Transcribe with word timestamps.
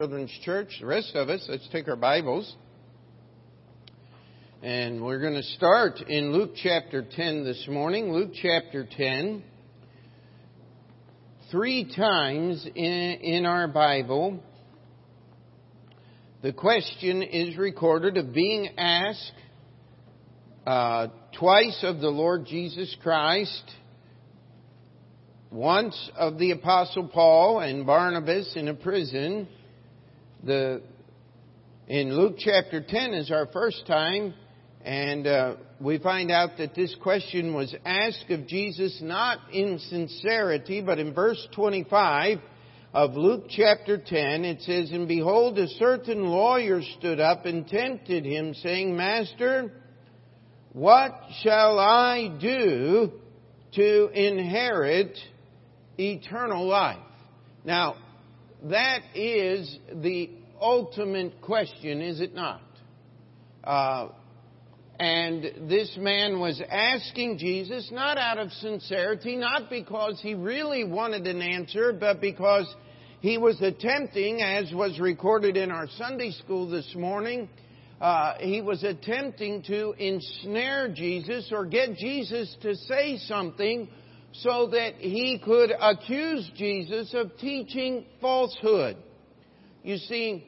Children's 0.00 0.36
Church. 0.44 0.76
The 0.80 0.86
rest 0.86 1.14
of 1.14 1.28
us, 1.28 1.46
let's 1.48 1.68
take 1.70 1.86
our 1.86 1.94
Bibles. 1.94 2.52
And 4.60 5.04
we're 5.04 5.20
going 5.20 5.34
to 5.34 5.42
start 5.44 6.00
in 6.00 6.32
Luke 6.32 6.50
chapter 6.60 7.06
10 7.08 7.44
this 7.44 7.64
morning. 7.70 8.12
Luke 8.12 8.32
chapter 8.34 8.88
10. 8.90 9.44
Three 11.52 11.94
times 11.94 12.66
in, 12.74 12.82
in 12.82 13.46
our 13.46 13.68
Bible, 13.68 14.42
the 16.42 16.52
question 16.52 17.22
is 17.22 17.56
recorded 17.56 18.16
of 18.16 18.34
being 18.34 18.76
asked 18.76 19.32
uh, 20.66 21.06
twice 21.38 21.84
of 21.84 22.00
the 22.00 22.10
Lord 22.10 22.46
Jesus 22.46 22.96
Christ 23.00 23.62
once 25.52 26.10
of 26.16 26.36
the 26.40 26.50
Apostle 26.50 27.06
Paul 27.06 27.60
and 27.60 27.86
Barnabas 27.86 28.54
in 28.56 28.66
a 28.66 28.74
prison. 28.74 29.46
The, 30.44 30.82
in 31.88 32.14
Luke 32.14 32.36
chapter 32.38 32.82
10 32.82 33.14
is 33.14 33.30
our 33.30 33.46
first 33.46 33.86
time, 33.86 34.34
and 34.84 35.26
uh, 35.26 35.54
we 35.80 35.98
find 35.98 36.30
out 36.30 36.58
that 36.58 36.74
this 36.74 36.94
question 37.02 37.54
was 37.54 37.74
asked 37.86 38.30
of 38.30 38.46
Jesus 38.46 38.98
not 39.02 39.38
in 39.52 39.78
sincerity, 39.78 40.82
but 40.82 40.98
in 40.98 41.14
verse 41.14 41.48
25 41.54 42.38
of 42.92 43.14
Luke 43.14 43.44
chapter 43.48 43.96
10, 43.96 44.44
it 44.44 44.60
says, 44.62 44.90
And 44.90 45.08
behold, 45.08 45.58
a 45.58 45.68
certain 45.68 46.24
lawyer 46.24 46.82
stood 46.98 47.20
up 47.20 47.46
and 47.46 47.66
tempted 47.66 48.26
him, 48.26 48.52
saying, 48.52 48.94
Master, 48.94 49.72
what 50.72 51.12
shall 51.42 51.78
I 51.78 52.36
do 52.38 53.12
to 53.74 54.08
inherit 54.08 55.16
eternal 55.98 56.66
life. 56.66 56.98
Now, 57.64 57.96
that 58.70 59.00
is 59.14 59.78
the 59.92 60.30
ultimate 60.60 61.40
question, 61.42 62.00
is 62.00 62.20
it 62.20 62.34
not? 62.34 62.62
Uh, 63.62 64.08
and 64.98 65.68
this 65.68 65.96
man 65.98 66.38
was 66.38 66.62
asking 66.70 67.38
Jesus, 67.38 67.90
not 67.92 68.16
out 68.16 68.38
of 68.38 68.52
sincerity, 68.52 69.36
not 69.36 69.68
because 69.68 70.20
he 70.22 70.34
really 70.34 70.84
wanted 70.84 71.26
an 71.26 71.42
answer, 71.42 71.92
but 71.92 72.20
because 72.20 72.72
he 73.20 73.38
was 73.38 73.60
attempting, 73.60 74.40
as 74.40 74.72
was 74.72 75.00
recorded 75.00 75.56
in 75.56 75.70
our 75.70 75.88
Sunday 75.98 76.30
school 76.30 76.68
this 76.68 76.94
morning, 76.94 77.48
uh, 78.00 78.34
he 78.38 78.60
was 78.60 78.84
attempting 78.84 79.62
to 79.62 79.94
ensnare 79.98 80.88
Jesus 80.88 81.50
or 81.52 81.64
get 81.64 81.96
Jesus 81.96 82.54
to 82.62 82.76
say 82.76 83.18
something 83.18 83.88
so 84.42 84.68
that 84.68 84.94
he 84.96 85.40
could 85.44 85.70
accuse 85.78 86.50
Jesus 86.56 87.14
of 87.14 87.36
teaching 87.38 88.04
falsehood. 88.20 88.96
You 89.82 89.96
see, 89.98 90.46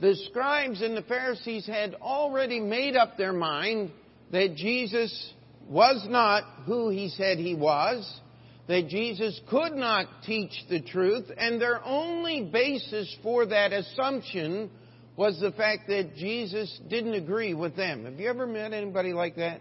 the 0.00 0.14
scribes 0.28 0.82
and 0.82 0.96
the 0.96 1.02
Pharisees 1.02 1.66
had 1.66 1.94
already 1.94 2.60
made 2.60 2.94
up 2.94 3.16
their 3.16 3.32
mind 3.32 3.90
that 4.30 4.54
Jesus 4.54 5.32
was 5.68 6.06
not 6.08 6.44
who 6.66 6.90
he 6.90 7.08
said 7.08 7.38
he 7.38 7.54
was, 7.54 8.08
that 8.68 8.88
Jesus 8.88 9.40
could 9.48 9.72
not 9.72 10.06
teach 10.24 10.52
the 10.68 10.80
truth, 10.80 11.24
and 11.36 11.60
their 11.60 11.84
only 11.84 12.48
basis 12.52 13.14
for 13.22 13.46
that 13.46 13.72
assumption 13.72 14.70
was 15.16 15.40
the 15.40 15.52
fact 15.52 15.88
that 15.88 16.14
Jesus 16.16 16.80
didn't 16.88 17.14
agree 17.14 17.54
with 17.54 17.74
them. 17.74 18.04
Have 18.04 18.20
you 18.20 18.28
ever 18.28 18.46
met 18.46 18.72
anybody 18.72 19.12
like 19.12 19.36
that? 19.36 19.60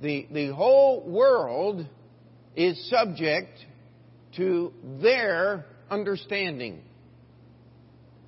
The, 0.00 0.26
the 0.30 0.54
whole 0.54 1.08
world 1.08 1.86
is 2.54 2.88
subject 2.90 3.58
to 4.36 4.72
their 5.00 5.66
understanding. 5.90 6.82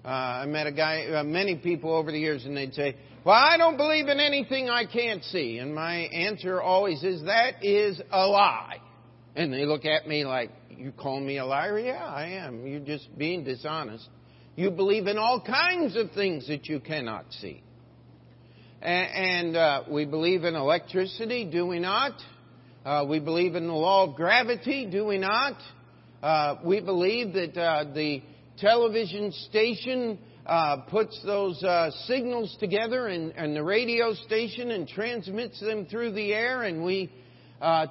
Uh, 0.05 0.09
I 0.09 0.47
met 0.47 0.67
a 0.67 0.73
guy, 0.73 1.07
uh, 1.07 1.25
many 1.25 1.57
people 1.57 1.95
over 1.95 2.11
the 2.11 2.19
years, 2.19 2.45
and 2.45 2.57
they'd 2.57 2.73
say, 2.73 2.97
Well, 3.25 3.35
I 3.35 3.59
don't 3.59 3.77
believe 3.77 4.09
in 4.09 4.21
anything 4.21 4.71
I 4.71 4.87
can't 4.87 5.23
see. 5.25 5.59
And 5.59 5.75
my 5.75 5.97
answer 5.97 6.63
always 6.63 7.03
is, 7.03 7.23
That 7.25 7.63
is 7.63 8.01
a 8.11 8.27
lie. 8.27 8.79
And 9.37 9.53
they 9.53 9.67
look 9.67 9.85
at 9.85 10.09
me 10.09 10.25
like, 10.25 10.51
You 10.71 10.93
call 10.93 11.21
me 11.21 11.39
a 11.39 11.45
liar? 11.45 11.79
Yeah, 11.79 12.05
I 12.05 12.29
am. 12.29 12.67
You're 12.67 12.81
just 12.81 13.17
being 13.19 13.45
dishonest. 13.45 14.09
You 14.57 14.71
believe 14.71 15.07
in 15.07 15.19
all 15.19 15.41
kinds 15.41 15.95
of 15.97 16.13
things 16.13 16.49
that 16.49 16.67
you 16.67 16.81
cannot 16.81 17.27
see. 17.41 17.63
And, 18.81 19.57
uh, 19.57 19.85
we 19.91 20.05
believe 20.05 20.45
in 20.45 20.55
electricity, 20.55 21.45
do 21.45 21.67
we 21.67 21.81
not? 21.81 22.13
Uh, 22.85 23.05
we 23.09 23.19
believe 23.19 23.57
in 23.57 23.67
the 23.67 23.73
law 23.73 24.09
of 24.09 24.15
gravity, 24.15 24.87
do 24.87 25.05
we 25.05 25.19
not? 25.19 25.61
Uh, 26.23 26.57
we 26.65 26.81
believe 26.81 27.33
that 27.33 27.59
uh, 27.61 27.85
the 27.93 28.23
television 28.57 29.33
station 29.33 30.19
uh, 30.47 30.77
puts 30.89 31.21
those 31.25 31.63
uh, 31.65 31.91
signals 32.07 32.57
together 32.61 33.09
and, 33.09 33.33
and, 33.33 33.55
the 33.55 33.63
radio 33.63 34.15
station 34.15 34.71
and 34.71 34.89
transmits 34.89 35.61
them 35.61 35.85
through 35.87 36.13
the 36.13 36.33
air, 36.33 36.63
and 36.63 36.83
we 36.83 37.11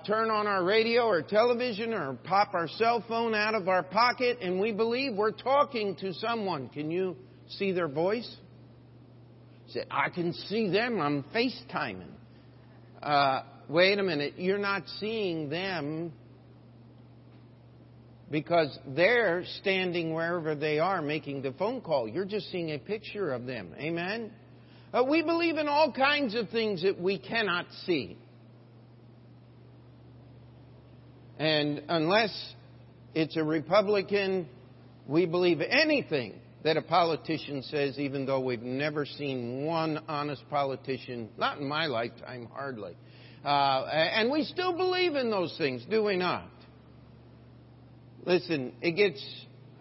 turn 0.05 0.31
on 0.31 0.47
our 0.47 0.63
radio 0.63 1.03
or 1.03 1.21
television 1.21 1.93
or 1.93 2.13
pop 2.23 2.53
our 2.53 2.67
cell 2.69 3.03
phone 3.07 3.35
out 3.35 3.53
of 3.53 3.67
our 3.67 3.83
pocket, 3.83 4.37
and 4.41 4.59
we 4.59 4.71
believe 4.71 5.13
we're 5.13 5.31
talking 5.31 5.95
to 5.97 6.13
someone. 6.13 6.69
Can 6.69 6.89
you 6.89 7.15
see 7.49 7.73
their 7.73 7.89
voice? 7.89 8.37
Said, 9.69 9.88
I 9.91 10.09
can 10.09 10.33
see 10.33 10.69
them. 10.69 11.00
I'm 11.01 11.23
FaceTiming. 11.35 12.11
Uh, 13.01 13.41
wait 13.69 14.00
a 14.00 14.03
minute. 14.03 14.35
You're 14.38 14.57
not 14.57 14.83
seeing 15.00 15.50
them 15.50 16.13
because 18.29 18.77
they're 18.88 19.44
standing 19.59 20.13
wherever 20.13 20.56
they 20.56 20.79
are 20.79 21.01
making 21.01 21.41
the 21.41 21.51
phone 21.53 21.81
call. 21.81 22.07
You're 22.07 22.25
just 22.25 22.51
seeing 22.51 22.72
a 22.72 22.79
picture 22.79 23.33
of 23.33 23.45
them. 23.45 23.73
Amen? 23.77 24.31
Uh, 24.94 25.03
we 25.03 25.22
believe 25.22 25.57
in 25.57 25.67
all 25.67 25.91
kinds 25.91 26.35
of 26.35 26.50
things 26.50 26.83
that 26.83 27.00
we 27.00 27.19
cannot 27.19 27.66
see. 27.85 28.17
And 31.39 31.83
unless 31.88 32.33
it's 33.13 33.38
a 33.38 33.44
Republican, 33.44 34.47
we 35.07 35.25
believe 35.25 35.61
anything 35.61 36.39
that 36.63 36.78
a 36.78 36.81
politician 36.81 37.62
says, 37.63 38.00
even 38.00 38.25
though 38.25 38.40
we've 38.40 38.62
never 38.62 39.06
seen 39.06 39.66
one 39.66 40.00
honest 40.07 40.44
politician, 40.50 41.29
not 41.38 41.59
in 41.59 41.68
my 41.68 41.85
lifetime, 41.85 42.47
hardly. 42.51 42.95
Uh, 43.45 43.85
and 43.91 44.31
we 44.31 44.44
still 44.44 44.75
believe 44.75 45.16
in 45.16 45.29
those 45.29 45.56
things, 45.57 45.85
do 45.90 46.03
we 46.03 46.18
not? 46.18 46.50
Listen, 48.25 48.73
it 48.81 48.91
gets 48.91 49.23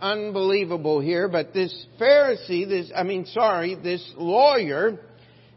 unbelievable 0.00 1.00
here, 1.00 1.28
but 1.28 1.52
this 1.52 1.86
Pharisee, 2.00 2.68
this, 2.68 2.92
I 2.94 3.02
mean, 3.02 3.26
sorry, 3.26 3.74
this 3.74 4.12
lawyer 4.16 5.00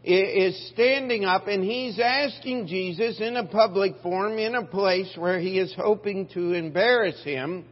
is 0.02 0.70
standing 0.72 1.24
up 1.24 1.46
and 1.46 1.62
he's 1.62 2.00
asking 2.02 2.66
Jesus 2.66 3.20
in 3.20 3.36
a 3.36 3.46
public 3.46 3.96
forum, 4.02 4.38
in 4.38 4.54
a 4.54 4.64
place 4.64 5.12
where 5.16 5.38
he 5.38 5.58
is 5.58 5.74
hoping 5.76 6.26
to 6.28 6.54
embarrass 6.54 7.22
him, 7.22 7.66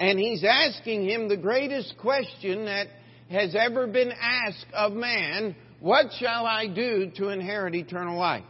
and 0.00 0.18
he's 0.18 0.42
asking 0.42 1.06
him 1.06 1.28
the 1.28 1.36
greatest 1.36 1.94
question 1.98 2.64
that 2.64 2.86
has 3.30 3.54
ever 3.54 3.86
been 3.86 4.10
asked 4.10 4.66
of 4.72 4.92
man 4.92 5.54
What 5.78 6.06
shall 6.18 6.46
I 6.46 6.66
do 6.66 7.12
to 7.16 7.28
inherit 7.28 7.74
eternal 7.74 8.18
life? 8.18 8.44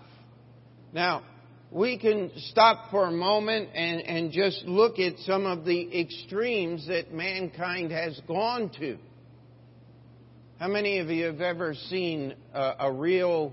Now, 0.92 1.24
we 1.72 1.98
can 1.98 2.30
stop 2.36 2.90
for 2.92 3.06
a 3.06 3.10
moment 3.10 3.70
and, 3.74 4.00
and 4.00 4.32
just 4.32 4.64
look 4.64 5.00
at 5.00 5.18
some 5.18 5.44
of 5.44 5.64
the 5.64 6.00
extremes 6.00 6.86
that 6.86 7.12
mankind 7.12 7.90
has 7.90 8.20
gone 8.28 8.70
to. 8.78 8.96
How 10.58 10.68
many 10.68 10.98
of 10.98 11.08
you 11.08 11.24
have 11.26 11.40
ever 11.40 11.74
seen 11.74 12.34
a, 12.54 12.74
a 12.80 12.92
real, 12.92 13.52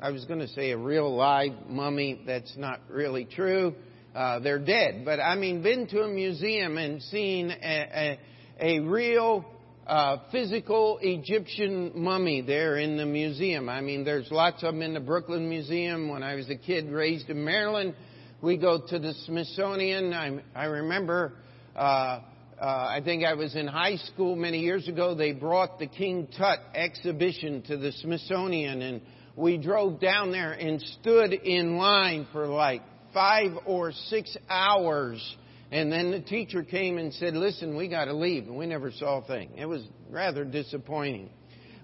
I 0.00 0.10
was 0.10 0.24
going 0.26 0.40
to 0.40 0.48
say 0.48 0.70
a 0.70 0.78
real 0.78 1.14
live 1.14 1.52
mummy? 1.68 2.22
That's 2.24 2.56
not 2.56 2.80
really 2.88 3.24
true 3.24 3.74
uh, 4.14 4.40
they're 4.40 4.58
dead. 4.58 5.04
But 5.04 5.20
I 5.20 5.34
mean, 5.36 5.62
been 5.62 5.86
to 5.88 6.02
a 6.02 6.08
museum 6.08 6.78
and 6.78 7.02
seen 7.02 7.50
a, 7.50 8.18
a, 8.60 8.76
a 8.76 8.80
real 8.80 9.44
uh, 9.86 10.18
physical 10.30 10.98
Egyptian 11.02 11.92
mummy 11.94 12.40
there 12.40 12.78
in 12.78 12.96
the 12.96 13.06
museum. 13.06 13.68
I 13.68 13.80
mean, 13.80 14.04
there's 14.04 14.30
lots 14.30 14.62
of 14.62 14.74
them 14.74 14.82
in 14.82 14.94
the 14.94 15.00
Brooklyn 15.00 15.48
Museum. 15.48 16.08
When 16.08 16.22
I 16.22 16.34
was 16.34 16.48
a 16.50 16.56
kid 16.56 16.90
raised 16.90 17.28
in 17.30 17.44
Maryland, 17.44 17.94
we 18.40 18.56
go 18.56 18.80
to 18.80 18.98
the 18.98 19.14
Smithsonian. 19.26 20.12
I, 20.12 20.40
I 20.54 20.64
remember, 20.66 21.32
uh, 21.74 21.78
uh, 21.78 22.20
I 22.60 23.00
think 23.04 23.24
I 23.24 23.34
was 23.34 23.56
in 23.56 23.66
high 23.66 23.96
school 23.96 24.36
many 24.36 24.60
years 24.60 24.86
ago. 24.88 25.14
They 25.14 25.32
brought 25.32 25.78
the 25.78 25.88
King 25.88 26.28
Tut 26.38 26.60
exhibition 26.74 27.62
to 27.62 27.76
the 27.76 27.92
Smithsonian, 27.92 28.82
and 28.82 29.00
we 29.34 29.58
drove 29.58 30.00
down 30.00 30.30
there 30.30 30.52
and 30.52 30.80
stood 31.00 31.32
in 31.32 31.76
line 31.76 32.26
for 32.32 32.46
like 32.46 32.82
five 33.12 33.52
or 33.66 33.92
six 33.92 34.36
hours. 34.48 35.36
And 35.70 35.90
then 35.90 36.10
the 36.10 36.20
teacher 36.20 36.62
came 36.62 36.98
and 36.98 37.14
said, 37.14 37.34
Listen, 37.34 37.76
we 37.76 37.88
got 37.88 38.06
to 38.06 38.14
leave. 38.14 38.44
And 38.44 38.56
we 38.56 38.66
never 38.66 38.90
saw 38.90 39.22
a 39.22 39.26
thing. 39.26 39.50
It 39.56 39.66
was 39.66 39.82
rather 40.10 40.44
disappointing. 40.44 41.30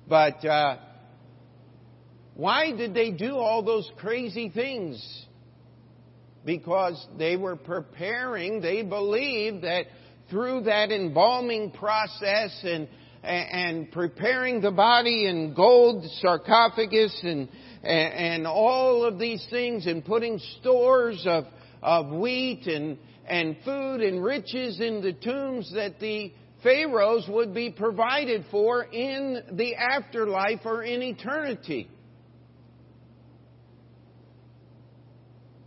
But 0.08 0.44
uh, 0.44 0.76
why 2.34 2.72
did 2.72 2.94
they 2.94 3.10
do 3.10 3.36
all 3.36 3.62
those 3.62 3.90
crazy 3.98 4.48
things? 4.48 5.26
Because 6.44 7.04
they 7.18 7.36
were 7.36 7.56
preparing, 7.56 8.60
they 8.60 8.82
believed 8.82 9.64
that 9.64 9.86
through 10.30 10.62
that 10.62 10.90
embalming 10.90 11.72
process 11.72 12.58
and, 12.62 12.88
and 13.22 13.90
preparing 13.90 14.60
the 14.60 14.70
body 14.70 15.26
in 15.26 15.54
gold 15.54 16.04
sarcophagus 16.20 17.18
and, 17.22 17.48
and 17.88 18.46
all 18.46 19.04
of 19.04 19.18
these 19.18 19.46
things 19.50 19.86
and 19.86 20.04
putting 20.04 20.38
stores 20.60 21.24
of, 21.26 21.44
of 21.82 22.10
wheat 22.10 22.66
and, 22.66 22.98
and 23.26 23.56
food 23.64 24.00
and 24.00 24.22
riches 24.22 24.80
in 24.80 25.00
the 25.00 25.12
tombs 25.12 25.72
that 25.74 25.98
the 25.98 26.32
pharaohs 26.62 27.26
would 27.28 27.54
be 27.54 27.70
provided 27.70 28.44
for 28.50 28.82
in 28.84 29.42
the 29.52 29.74
afterlife 29.74 30.60
or 30.64 30.82
in 30.82 31.02
eternity. 31.02 31.88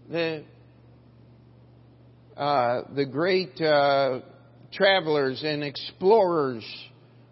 The, 0.09 0.43
uh, 2.35 2.81
the 2.93 3.05
great 3.05 3.59
uh, 3.61 4.19
travelers 4.73 5.41
and 5.45 5.63
explorers, 5.63 6.65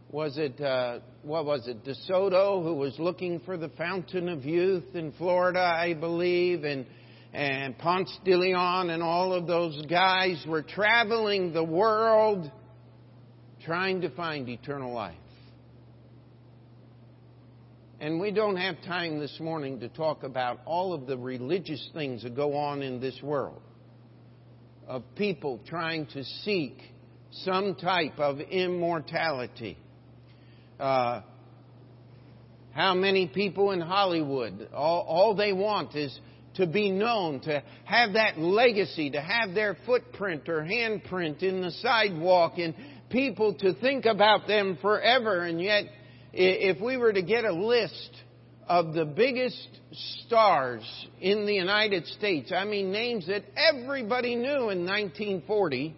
was 0.09 0.37
it, 0.37 0.59
uh, 0.59 0.99
what 1.21 1.45
was 1.45 1.67
it, 1.67 1.83
De 1.83 1.93
Soto, 1.93 2.63
who 2.63 2.73
was 2.73 2.97
looking 2.99 3.39
for 3.41 3.57
the 3.57 3.69
fountain 3.69 4.27
of 4.29 4.43
youth 4.43 4.95
in 4.95 5.11
Florida, 5.13 5.59
I 5.59 5.93
believe, 5.93 6.63
and 6.63 6.85
and 7.33 7.77
Ponce 7.77 8.17
de 8.25 8.35
Leon 8.35 8.89
and 8.89 9.03
all 9.03 9.33
of 9.33 9.45
those 9.45 9.85
guys 9.85 10.43
were 10.47 10.63
traveling 10.63 11.53
the 11.53 11.63
world 11.63 12.51
trying 13.63 14.01
to 14.01 14.09
find 14.09 14.49
eternal 14.49 14.91
life. 14.93 15.15
And 17.99 18.19
we 18.19 18.31
don't 18.31 18.55
have 18.55 18.81
time 18.83 19.19
this 19.19 19.37
morning 19.39 19.81
to 19.81 19.89
talk 19.89 20.23
about 20.23 20.61
all 20.65 20.93
of 20.93 21.05
the 21.05 21.17
religious 21.17 21.87
things 21.93 22.23
that 22.23 22.35
go 22.35 22.55
on 22.55 22.81
in 22.81 22.99
this 22.99 23.19
world 23.21 23.61
of 24.87 25.03
people 25.15 25.59
trying 25.67 26.07
to 26.07 26.23
seek 26.23 26.81
some 27.31 27.75
type 27.75 28.17
of 28.17 28.39
immortality. 28.39 29.77
Uh, 30.79 31.21
how 32.73 32.93
many 32.93 33.27
people 33.27 33.71
in 33.71 33.81
Hollywood, 33.81 34.69
all, 34.73 35.01
all 35.01 35.35
they 35.35 35.51
want 35.51 35.95
is 35.95 36.17
to 36.55 36.65
be 36.65 36.89
known, 36.89 37.41
to 37.41 37.63
have 37.85 38.13
that 38.13 38.37
legacy, 38.39 39.09
to 39.11 39.21
have 39.21 39.53
their 39.53 39.77
footprint 39.85 40.47
or 40.47 40.61
handprint 40.61 41.43
in 41.43 41.61
the 41.61 41.71
sidewalk, 41.71 42.53
and 42.57 42.73
people 43.09 43.53
to 43.55 43.73
think 43.75 44.05
about 44.05 44.47
them 44.47 44.77
forever. 44.81 45.41
And 45.41 45.61
yet, 45.61 45.85
if 46.31 46.81
we 46.81 46.95
were 46.97 47.11
to 47.11 47.21
get 47.21 47.43
a 47.43 47.53
list 47.53 48.11
of 48.67 48.93
the 48.93 49.05
biggest 49.05 49.67
stars 50.25 50.83
in 51.19 51.45
the 51.45 51.53
United 51.53 52.05
States, 52.07 52.51
I 52.55 52.65
mean 52.65 52.91
names 52.91 53.27
that 53.27 53.43
everybody 53.57 54.35
knew 54.35 54.69
in 54.69 54.85
1940, 54.85 55.95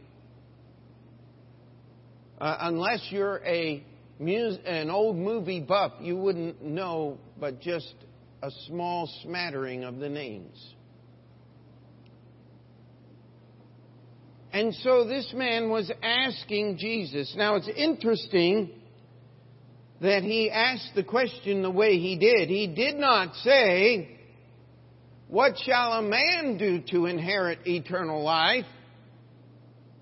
uh, 2.40 2.58
unless 2.62 3.06
you're 3.12 3.42
a 3.46 3.84
an 4.22 4.90
old 4.90 5.16
movie 5.16 5.62
buff, 5.62 5.94
you 6.00 6.16
wouldn't 6.16 6.64
know 6.64 7.18
but 7.40 7.60
just 7.60 7.94
a 8.44 8.52
small 8.68 9.10
smattering 9.24 9.84
of 9.84 9.98
the 9.98 10.10
names. 10.10 10.74
And 14.54 14.76
so 14.76 15.08
this 15.08 15.32
man 15.34 15.70
was 15.70 15.92
asking 16.04 16.78
Jesus. 16.78 17.34
Now 17.38 17.56
it's 17.56 17.70
interesting 17.70 18.70
that 20.02 20.24
he 20.24 20.52
asked 20.52 20.92
the 20.96 21.04
question 21.04 21.62
the 21.62 21.72
way 21.72 21.98
he 21.98 22.18
did. 22.18 22.50
He 22.50 22.68
did 22.68 22.98
not 22.98 23.34
say, 23.36 24.20
What 25.28 25.54
shall 25.66 25.94
a 25.94 26.02
man 26.02 26.58
do 26.58 26.82
to 26.92 27.06
inherit 27.06 27.60
eternal 27.66 28.24
life? 28.24 28.66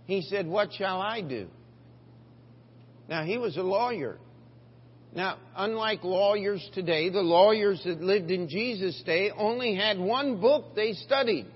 He 0.05 0.23
said, 0.23 0.47
What 0.47 0.73
shall 0.73 0.99
I 0.99 1.21
do? 1.21 1.47
Now 3.09 3.23
he 3.23 3.39
was 3.39 3.57
a 3.57 3.63
lawyer. 3.63 4.19
Now, 5.15 5.37
unlike 5.55 6.03
lawyers 6.03 6.69
today, 6.75 7.09
the 7.09 7.21
lawyers 7.21 7.81
that 7.83 7.99
lived 7.99 8.29
in 8.29 8.47
Jesus' 8.47 9.01
day 9.03 9.31
only 9.35 9.75
had 9.75 9.97
one 9.97 10.39
book 10.39 10.75
they 10.75 10.93
studied. 10.93 11.47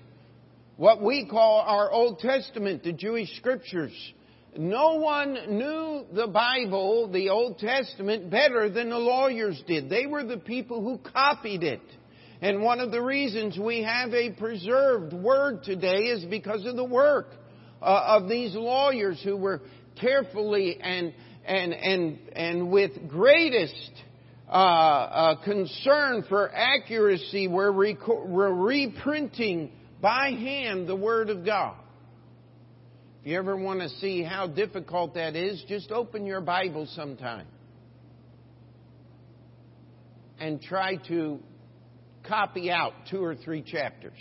What 0.76 1.00
we 1.00 1.26
call 1.30 1.60
our 1.60 1.92
Old 1.92 2.18
Testament, 2.18 2.82
the 2.82 2.92
Jewish 2.92 3.36
Scriptures. 3.36 3.92
No 4.56 4.94
one 4.94 5.56
knew 5.56 6.04
the 6.12 6.26
Bible, 6.26 7.08
the 7.12 7.28
Old 7.28 7.60
Testament, 7.60 8.28
better 8.28 8.68
than 8.68 8.90
the 8.90 8.98
lawyers 8.98 9.62
did. 9.68 9.88
They 9.88 10.06
were 10.06 10.24
the 10.24 10.38
people 10.38 10.82
who 10.82 10.98
copied 10.98 11.62
it. 11.62 11.82
And 12.42 12.62
one 12.62 12.80
of 12.80 12.90
the 12.90 13.02
reasons 13.02 13.56
we 13.56 13.84
have 13.84 14.12
a 14.12 14.30
preserved 14.30 15.12
word 15.12 15.62
today 15.62 16.06
is 16.06 16.24
because 16.24 16.66
of 16.66 16.74
the 16.74 16.84
work 16.84 17.28
uh, 17.80 18.18
of 18.18 18.28
these 18.28 18.54
lawyers 18.54 19.20
who 19.22 19.36
were 19.36 19.62
carefully 20.00 20.78
and 20.80 21.14
and, 21.46 21.72
and, 21.72 22.18
and 22.34 22.70
with 22.70 23.08
greatest 23.08 23.92
uh, 24.48 24.52
uh, 24.52 25.44
concern 25.44 26.24
for 26.28 26.50
accuracy, 26.54 27.48
we're, 27.48 27.72
we're 27.72 28.52
reprinting 28.52 29.72
by 30.00 30.30
hand 30.30 30.86
the 30.86 30.96
Word 30.96 31.30
of 31.30 31.44
God. 31.44 31.76
If 33.20 33.28
you 33.28 33.38
ever 33.38 33.56
want 33.56 33.80
to 33.80 33.88
see 33.88 34.22
how 34.22 34.46
difficult 34.46 35.14
that 35.14 35.34
is, 35.34 35.62
just 35.68 35.90
open 35.90 36.26
your 36.26 36.40
Bible 36.40 36.86
sometime 36.94 37.46
and 40.38 40.60
try 40.60 40.96
to 41.08 41.38
copy 42.28 42.70
out 42.70 42.92
two 43.10 43.22
or 43.22 43.34
three 43.34 43.62
chapters. 43.62 44.18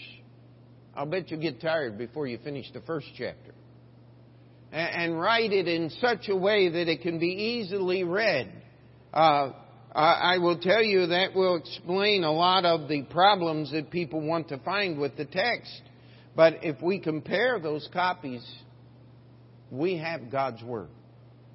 I'll 0.96 1.06
bet 1.06 1.32
you 1.32 1.38
get 1.38 1.60
tired 1.60 1.98
before 1.98 2.28
you 2.28 2.38
finish 2.38 2.72
the 2.72 2.82
first 2.82 3.08
chapter 3.18 3.54
and 4.74 5.20
write 5.20 5.54
it 5.54 5.68
in 5.68 5.92
such 6.02 6.30
a 6.30 6.36
way 6.36 6.68
that 6.68 6.90
it 6.90 7.02
can 7.02 7.20
be 7.20 7.28
easily 7.28 8.04
read. 8.04 8.52
Uh, 9.14 9.52
I 9.96 10.40
will 10.40 10.58
tell 10.58 10.82
you 10.82 11.06
that 11.08 11.36
will 11.36 11.58
explain 11.58 12.24
a 12.24 12.32
lot 12.32 12.66
of 12.66 12.88
the 12.90 13.04
problems 13.04 13.72
that 13.72 13.92
people 13.92 14.22
want 14.22 14.50
to 14.50 14.58
find 14.58 14.98
with 14.98 15.16
the 15.16 15.26
text. 15.26 15.82
But 16.36 16.64
if 16.64 16.82
we 16.82 16.98
compare 16.98 17.60
those 17.60 17.88
copies, 17.94 18.44
we 19.70 19.98
have 19.98 20.32
God's 20.32 20.64
Word. 20.64 20.90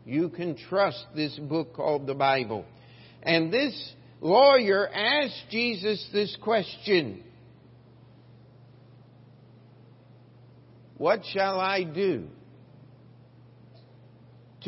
You 0.06 0.28
can 0.28 0.56
trust 0.56 1.04
this 1.16 1.36
book 1.36 1.74
called 1.74 2.06
the 2.06 2.14
Bible. 2.14 2.64
And 3.24 3.52
this 3.52 3.74
lawyer 4.20 4.88
asked 4.88 5.46
Jesus 5.50 6.08
this 6.12 6.36
question 6.40 7.24
What 10.96 11.22
shall 11.32 11.58
I 11.58 11.82
do 11.82 12.28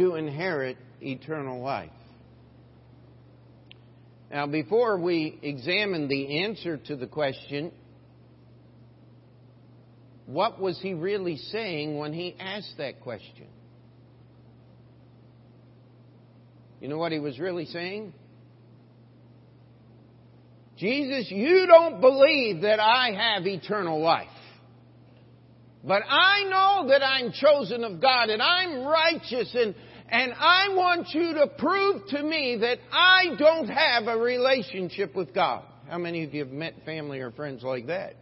to 0.01 0.15
inherit 0.15 0.79
eternal 1.03 1.61
life. 1.61 1.91
Now, 4.31 4.47
before 4.47 4.99
we 4.99 5.39
examine 5.43 6.09
the 6.09 6.43
answer 6.45 6.79
to 6.79 6.97
the 6.97 7.07
question, 7.07 7.71
what 10.25 10.59
was 10.59 10.79
he 10.81 10.95
really 10.95 11.37
saying 11.37 11.99
when 11.99 12.15
he 12.15 12.35
asked 12.39 12.75
that 12.79 13.01
question? 13.01 13.47
You 16.81 16.89
know 16.89 16.97
what 16.97 17.13
he 17.13 17.19
was 17.19 17.39
really 17.39 17.67
saying? 17.67 18.15
Jesus, 20.79 21.31
you 21.31 21.67
don't 21.67 22.01
believe 22.01 22.63
that 22.63 22.81
I 22.81 23.11
have 23.13 23.47
eternal 23.47 24.01
life. 24.01 24.29
But 25.85 26.03
I 26.09 26.45
know 26.45 26.89
that 26.89 27.03
I'm 27.05 27.33
chosen 27.33 27.85
of 27.85 28.01
God 28.01 28.31
and 28.31 28.41
I'm 28.41 28.87
righteous 28.87 29.55
and, 29.55 29.75
and 30.11 30.33
I 30.35 30.69
want 30.71 31.09
you 31.13 31.35
to 31.35 31.47
prove 31.47 32.07
to 32.09 32.23
me 32.23 32.59
that 32.61 32.79
I 32.93 33.37
don't 33.39 33.69
have 33.69 34.07
a 34.07 34.17
relationship 34.17 35.15
with 35.15 35.35
God. 35.35 35.65
How 35.89 35.99
many 35.99 36.25
of 36.25 36.35
you 36.35 36.45
have 36.45 36.53
met 36.53 36.75
family 36.85 37.21
or 37.21 37.31
friends 37.31 37.63
like 37.63 37.87
that? 37.87 38.17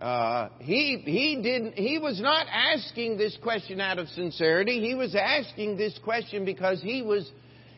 Uh, 0.00 0.48
he 0.58 1.02
he 1.04 1.40
didn't 1.42 1.74
he 1.74 1.98
was 1.98 2.20
not 2.20 2.46
asking 2.50 3.18
this 3.18 3.36
question 3.42 3.80
out 3.80 3.98
of 3.98 4.08
sincerity. 4.08 4.80
He 4.80 4.94
was 4.94 5.14
asking 5.14 5.76
this 5.76 5.98
question 6.02 6.44
because 6.44 6.82
he 6.82 7.02
was 7.02 7.30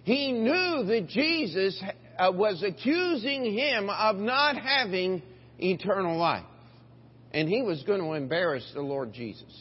he 0.05 0.33
knew 0.33 0.85
that 0.85 1.07
Jesus 1.09 1.83
uh, 2.19 2.33
was 2.33 2.63
accusing 2.63 3.53
him 3.53 3.91
of 3.91 4.17
not 4.17 4.57
having 4.57 5.23
eternal 5.59 6.17
life 6.17 6.47
and 7.35 7.49
he 7.49 7.63
was 7.63 7.83
going 7.83 8.01
to 8.01 8.13
embarrass 8.13 8.65
the 8.75 8.81
Lord 8.81 9.13
Jesus. 9.13 9.53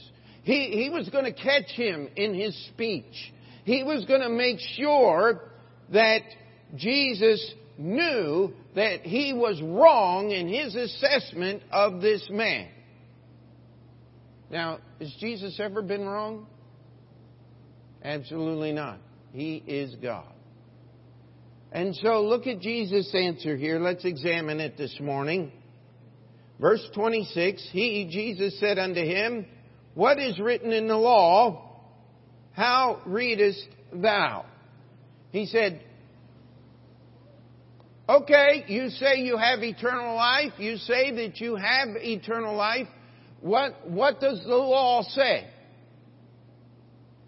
He, 0.44 0.84
he 0.84 0.90
was 0.90 1.10
going 1.10 1.26
to 1.26 1.34
catch 1.34 1.70
him 1.70 2.10
in 2.16 2.34
his 2.34 2.56
speech. 2.68 3.34
He 3.64 3.84
was 3.84 4.06
going 4.06 4.22
to 4.22 4.30
make 4.30 4.60
sure 4.78 5.42
that 5.92 6.22
Jesus 6.76 7.54
knew 7.78 8.54
that 8.76 9.02
he 9.02 9.34
was 9.34 9.62
wrong 9.62 10.32
in 10.32 10.48
his 10.48 10.76
assessment 10.76 11.64
of 11.72 12.02
this 12.02 12.28
man. 12.30 12.68
Now, 14.52 14.80
has 15.00 15.12
Jesus 15.20 15.60
ever 15.60 15.82
been 15.82 16.06
wrong? 16.06 16.46
Absolutely 18.04 18.74
not. 18.74 19.00
He 19.32 19.56
is 19.56 19.96
God. 19.96 20.28
And 21.72 21.96
so 21.96 22.22
look 22.24 22.46
at 22.46 22.60
Jesus' 22.60 23.10
answer 23.16 23.58
here. 23.58 23.80
Let's 23.80 24.06
examine 24.06 24.60
it 24.60 24.78
this 24.78 24.96
morning. 25.00 25.52
Verse 26.60 26.88
26, 26.94 27.68
He, 27.72 28.08
Jesus, 28.12 28.60
said 28.60 28.78
unto 28.78 29.02
him, 29.02 29.48
What 29.94 30.20
is 30.20 30.40
written 30.40 30.72
in 30.72 30.88
the 30.88 30.98
law? 30.98 31.70
how 32.54 33.02
readest 33.06 33.68
thou? 33.92 34.46
He 35.32 35.48
said, 35.48 35.82
Okay, 38.08 38.66
you 38.68 38.90
say 38.90 39.22
you 39.22 39.38
have 39.38 39.64
eternal 39.64 40.16
life. 40.16 40.54
You 40.58 40.78
say 40.78 41.12
that 41.16 41.40
you 41.40 41.56
have 41.56 41.90
eternal 41.96 42.56
life. 42.56 42.88
What, 43.42 43.90
what 43.90 44.20
does 44.20 44.44
the 44.44 44.56
law 44.56 45.04
say? 45.04 45.48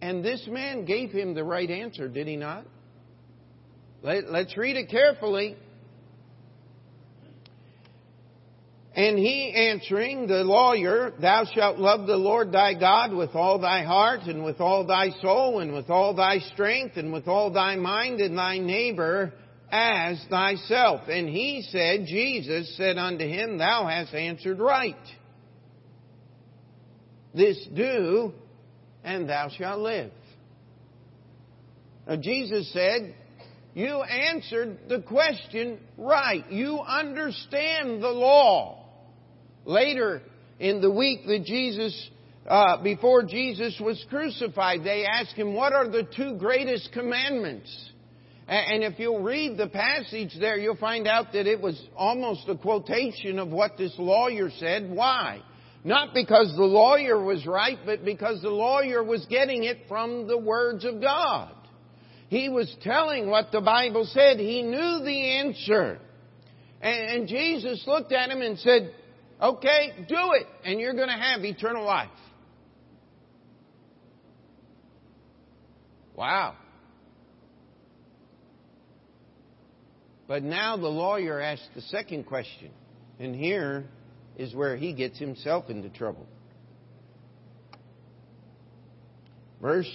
And 0.02 0.24
this 0.24 0.46
man 0.48 0.86
gave 0.86 1.12
him 1.12 1.34
the 1.34 1.44
right 1.44 1.70
answer, 1.70 2.08
did 2.08 2.28
he 2.28 2.36
not? 2.36 2.66
Let, 4.04 4.30
let's 4.30 4.56
read 4.56 4.76
it 4.76 4.90
carefully. 4.90 5.56
And 8.96 9.20
he 9.20 9.52
answering, 9.52 10.26
the 10.26 10.46
lawyer, 10.46 11.12
Thou 11.20 11.44
shalt 11.54 11.78
love 11.78 12.08
the 12.08 12.16
Lord 12.16 12.54
thy 12.54 12.74
God 12.76 13.12
with 13.12 13.36
all 13.36 13.60
thy 13.60 13.84
heart, 13.84 14.22
and 14.22 14.46
with 14.46 14.62
all 14.62 14.88
thy 14.88 15.10
soul, 15.22 15.60
and 15.60 15.74
with 15.74 15.90
all 15.90 16.14
thy 16.16 16.40
strength, 16.40 16.96
and 16.96 17.12
with 17.12 17.28
all 17.28 17.52
thy 17.52 17.76
mind, 17.76 18.22
and 18.22 18.38
thy 18.38 18.58
neighbor 18.58 19.34
as 19.70 20.24
thyself. 20.30 21.10
And 21.10 21.28
he 21.28 21.62
said, 21.70 22.06
Jesus 22.08 22.78
said 22.78 22.98
unto 22.98 23.28
him, 23.28 23.58
Thou 23.58 23.86
hast 23.86 24.14
answered 24.14 24.60
right. 24.60 24.96
This 27.34 27.68
do, 27.76 28.32
and 29.04 29.28
thou 29.28 29.50
shalt 29.50 29.82
live. 29.82 30.12
Now 32.08 32.16
Jesus 32.16 32.72
said, 32.72 33.14
You 33.74 34.04
answered 34.04 34.78
the 34.88 35.02
question 35.02 35.80
right. 35.98 36.50
You 36.50 36.80
understand 36.80 38.02
the 38.02 38.08
law. 38.08 38.85
Later 39.66 40.22
in 40.60 40.82
the 40.82 40.92
week 40.92 41.26
that 41.28 41.44
Jesus, 41.44 42.10
uh, 42.48 42.82
before 42.82 43.24
Jesus 43.24 43.80
was 43.80 44.04
crucified, 44.10 44.84
they 44.84 45.06
asked 45.06 45.36
him, 45.36 45.54
What 45.54 45.74
are 45.74 45.90
the 45.90 46.08
two 46.16 46.38
greatest 46.38 46.92
commandments? 46.94 47.92
And 48.48 48.84
if 48.84 49.00
you'll 49.00 49.24
read 49.24 49.58
the 49.58 49.68
passage 49.68 50.38
there, 50.40 50.58
you'll 50.58 50.76
find 50.76 51.08
out 51.08 51.34
that 51.34 51.48
it 51.48 51.60
was 51.60 51.82
almost 51.96 52.48
a 52.48 52.56
quotation 52.56 53.40
of 53.40 53.50
what 53.50 53.76
this 53.76 53.96
lawyer 53.98 54.52
said. 54.60 54.88
Why? 54.92 55.42
Not 55.84 56.14
because 56.14 56.54
the 56.56 56.64
lawyer 56.64 57.20
was 57.24 57.46
right, 57.48 57.80
but 57.86 58.06
because 58.06 58.44
the 58.44 58.50
lawyer 58.50 59.04
was 59.04 59.26
getting 59.32 59.64
it 59.64 59.80
from 59.88 60.28
the 60.28 60.38
words 60.38 60.86
of 60.86 61.02
God. 61.02 61.52
He 62.30 62.50
was 62.50 62.76
telling 62.82 63.30
what 63.30 63.52
the 63.52 63.62
Bible 63.62 64.08
said. 64.12 64.40
He 64.40 64.62
knew 64.62 65.00
the 65.04 65.40
answer. 65.40 66.00
And, 66.82 67.28
Jesus 67.28 67.84
looked 67.88 68.12
at 68.12 68.30
him 68.30 68.42
and 68.42 68.60
said, 68.60 68.94
Okay, 69.42 69.94
do 70.08 70.34
it, 70.34 70.48
and 70.64 70.80
you're 70.80 70.94
going 70.94 71.10
to 71.10 71.14
have 71.14 71.44
eternal 71.44 71.86
life. 71.86 72.10
Wow. 76.16 76.56
But 80.28 80.44
now 80.44 80.78
the 80.78 80.88
lawyer 80.88 81.40
asks 81.40 81.68
the 81.76 81.82
second 81.82 82.26
question, 82.26 82.72
and 83.20 83.36
here 83.36 83.86
is 84.38 84.56
where 84.56 84.76
he 84.76 84.94
gets 84.94 85.20
himself 85.20 85.70
into 85.70 85.90
trouble. 85.90 86.26
Verse 89.62 89.92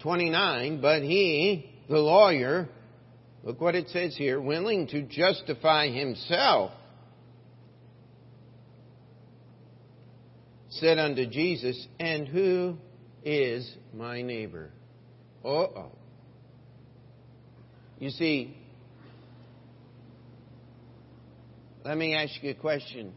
29, 0.00 0.80
but 0.80 1.02
he, 1.02 1.70
the 1.88 1.98
lawyer, 1.98 2.68
look 3.42 3.60
what 3.60 3.74
it 3.74 3.88
says 3.88 4.16
here, 4.16 4.40
willing 4.40 4.86
to 4.88 5.02
justify 5.02 5.88
himself, 5.88 6.72
said 10.80 10.98
unto 10.98 11.26
Jesus, 11.26 11.86
And 11.98 12.26
who 12.26 12.76
is 13.24 13.70
my 13.92 14.22
neighbor? 14.22 14.70
Uh 15.44 15.48
oh. 15.48 15.92
You 17.98 18.10
see, 18.10 18.56
let 21.84 21.96
me 21.96 22.14
ask 22.14 22.32
you 22.42 22.50
a 22.50 22.54
question. 22.54 23.12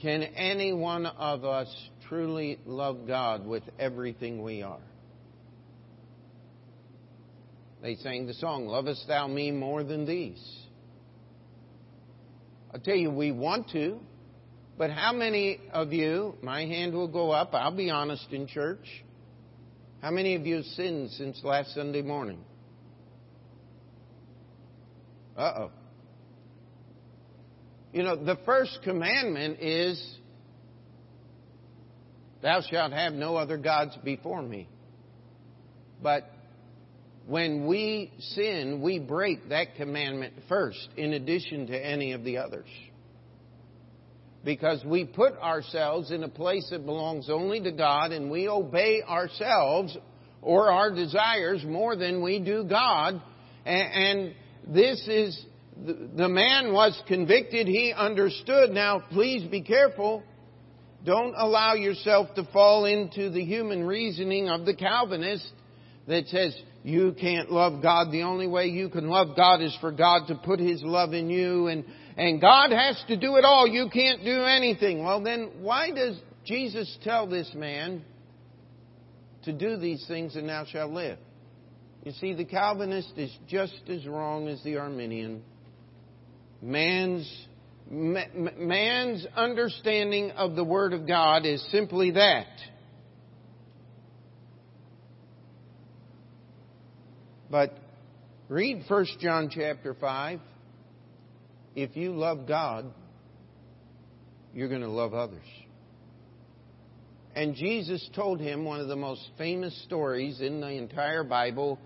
Can 0.00 0.22
any 0.22 0.72
one 0.72 1.06
of 1.06 1.44
us 1.44 1.72
truly 2.08 2.58
love 2.66 3.06
God 3.06 3.46
with 3.46 3.62
everything 3.78 4.42
we 4.42 4.62
are? 4.62 4.80
They 7.82 7.96
sang 7.96 8.26
the 8.26 8.34
song, 8.34 8.66
Lovest 8.66 9.06
Thou 9.08 9.26
Me 9.26 9.50
More 9.50 9.82
Than 9.82 10.06
These? 10.06 10.42
I'll 12.72 12.80
tell 12.80 12.94
you, 12.94 13.10
we 13.10 13.32
want 13.32 13.70
to. 13.70 13.98
But 14.78 14.90
how 14.90 15.12
many 15.12 15.60
of 15.72 15.92
you, 15.92 16.34
my 16.42 16.64
hand 16.64 16.94
will 16.94 17.08
go 17.08 17.30
up, 17.30 17.54
I'll 17.54 17.76
be 17.76 17.90
honest 17.90 18.26
in 18.32 18.46
church. 18.46 19.04
How 20.00 20.10
many 20.10 20.34
of 20.34 20.46
you 20.46 20.56
have 20.56 20.64
sinned 20.64 21.10
since 21.10 21.40
last 21.44 21.74
Sunday 21.74 22.02
morning? 22.02 22.38
Uh 25.36 25.52
oh. 25.56 25.70
You 27.92 28.02
know, 28.02 28.16
the 28.16 28.38
first 28.46 28.80
commandment 28.82 29.60
is, 29.60 30.18
Thou 32.40 32.62
shalt 32.62 32.92
have 32.92 33.12
no 33.12 33.36
other 33.36 33.58
gods 33.58 33.96
before 34.02 34.42
me. 34.42 34.68
But 36.02 36.28
when 37.26 37.66
we 37.66 38.12
sin, 38.18 38.82
we 38.82 38.98
break 38.98 39.50
that 39.50 39.76
commandment 39.76 40.34
first, 40.48 40.88
in 40.96 41.12
addition 41.12 41.68
to 41.68 41.78
any 41.78 42.12
of 42.12 42.24
the 42.24 42.38
others 42.38 42.66
because 44.44 44.84
we 44.84 45.04
put 45.04 45.34
ourselves 45.38 46.10
in 46.10 46.24
a 46.24 46.28
place 46.28 46.68
that 46.70 46.84
belongs 46.84 47.30
only 47.30 47.60
to 47.60 47.72
God 47.72 48.12
and 48.12 48.30
we 48.30 48.48
obey 48.48 49.02
ourselves 49.02 49.96
or 50.40 50.70
our 50.70 50.92
desires 50.92 51.64
more 51.64 51.94
than 51.94 52.22
we 52.22 52.40
do 52.40 52.64
God. 52.64 53.22
And 53.64 54.34
this 54.66 55.06
is, 55.06 55.40
the 55.76 56.28
man 56.28 56.72
was 56.72 57.00
convicted, 57.06 57.68
he 57.68 57.92
understood. 57.96 58.70
Now, 58.70 59.04
please 59.10 59.48
be 59.48 59.62
careful. 59.62 60.24
Don't 61.04 61.34
allow 61.36 61.74
yourself 61.74 62.34
to 62.34 62.44
fall 62.52 62.84
into 62.84 63.30
the 63.30 63.44
human 63.44 63.86
reasoning 63.86 64.48
of 64.48 64.66
the 64.66 64.74
Calvinist 64.74 65.48
that 66.08 66.26
says, 66.28 66.60
you 66.84 67.14
can't 67.18 67.50
love 67.50 67.80
God. 67.80 68.10
The 68.10 68.22
only 68.22 68.48
way 68.48 68.66
you 68.66 68.88
can 68.88 69.08
love 69.08 69.36
God 69.36 69.62
is 69.62 69.76
for 69.80 69.92
God 69.92 70.26
to 70.28 70.34
put 70.34 70.58
His 70.58 70.82
love 70.82 71.12
in 71.12 71.30
you 71.30 71.68
and 71.68 71.84
and 72.16 72.40
God 72.40 72.70
has 72.70 73.02
to 73.08 73.16
do 73.16 73.36
it 73.36 73.44
all. 73.44 73.66
You 73.66 73.88
can't 73.88 74.24
do 74.24 74.44
anything. 74.44 75.04
Well, 75.04 75.22
then 75.22 75.50
why 75.60 75.90
does 75.90 76.18
Jesus 76.44 76.96
tell 77.02 77.26
this 77.26 77.50
man 77.54 78.02
to 79.44 79.52
do 79.52 79.76
these 79.76 80.04
things 80.06 80.36
and 80.36 80.48
thou 80.48 80.64
shalt 80.64 80.92
live? 80.92 81.18
You 82.04 82.12
see, 82.12 82.34
the 82.34 82.44
Calvinist 82.44 83.12
is 83.16 83.30
just 83.48 83.80
as 83.88 84.06
wrong 84.06 84.48
as 84.48 84.62
the 84.64 84.76
Arminian. 84.76 85.42
Man's, 86.60 87.46
man's 87.90 89.26
understanding 89.36 90.32
of 90.32 90.56
the 90.56 90.64
Word 90.64 90.92
of 90.92 91.06
God 91.06 91.46
is 91.46 91.64
simply 91.70 92.12
that. 92.12 92.46
But 97.50 97.76
read 98.48 98.84
1 98.88 99.06
John 99.20 99.50
chapter 99.52 99.94
5 99.94 100.40
if 101.74 101.96
you 101.96 102.12
love 102.12 102.46
God, 102.46 102.86
you're 104.54 104.68
going 104.68 104.82
to 104.82 104.88
love 104.88 105.14
others. 105.14 105.46
And 107.34 107.54
Jesus 107.54 108.06
told 108.14 108.40
him 108.40 108.64
one 108.64 108.80
of 108.80 108.88
the 108.88 108.96
most 108.96 109.26
famous 109.38 109.82
stories 109.84 110.40
in 110.40 110.60
the 110.60 110.68
entire 110.68 111.24
Bible. 111.24 111.78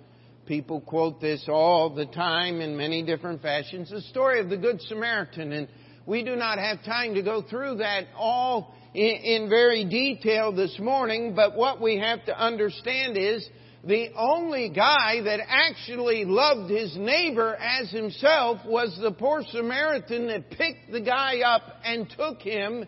People 0.46 0.80
quote 0.80 1.20
this 1.20 1.44
all 1.48 1.94
the 1.94 2.06
time 2.06 2.60
in 2.60 2.76
many 2.76 3.04
different 3.04 3.42
fashions. 3.42 3.90
The 3.90 4.00
story 4.02 4.40
of 4.40 4.48
the 4.48 4.56
Good 4.56 4.80
Samaritan. 4.82 5.52
And 5.52 5.68
we 6.04 6.24
do 6.24 6.34
not 6.34 6.58
have 6.58 6.84
time 6.84 7.14
to 7.14 7.22
go 7.22 7.42
through 7.42 7.76
that 7.76 8.06
all 8.16 8.74
in, 8.94 9.48
very 9.48 9.84
detail 9.84 10.52
this 10.52 10.78
morning, 10.78 11.34
but 11.34 11.54
what 11.54 11.80
we 11.80 11.98
have 11.98 12.24
to 12.26 12.38
understand 12.38 13.16
is 13.16 13.46
the 13.86 14.08
only 14.16 14.68
guy 14.68 15.20
that 15.22 15.38
actually 15.46 16.24
loved 16.24 16.70
his 16.70 16.96
neighbor 16.96 17.54
as 17.54 17.88
himself 17.90 18.58
was 18.66 18.98
the 19.00 19.12
poor 19.12 19.44
Samaritan 19.52 20.26
that 20.26 20.50
picked 20.50 20.90
the 20.90 21.00
guy 21.00 21.40
up 21.40 21.62
and 21.84 22.10
took 22.10 22.40
him 22.40 22.84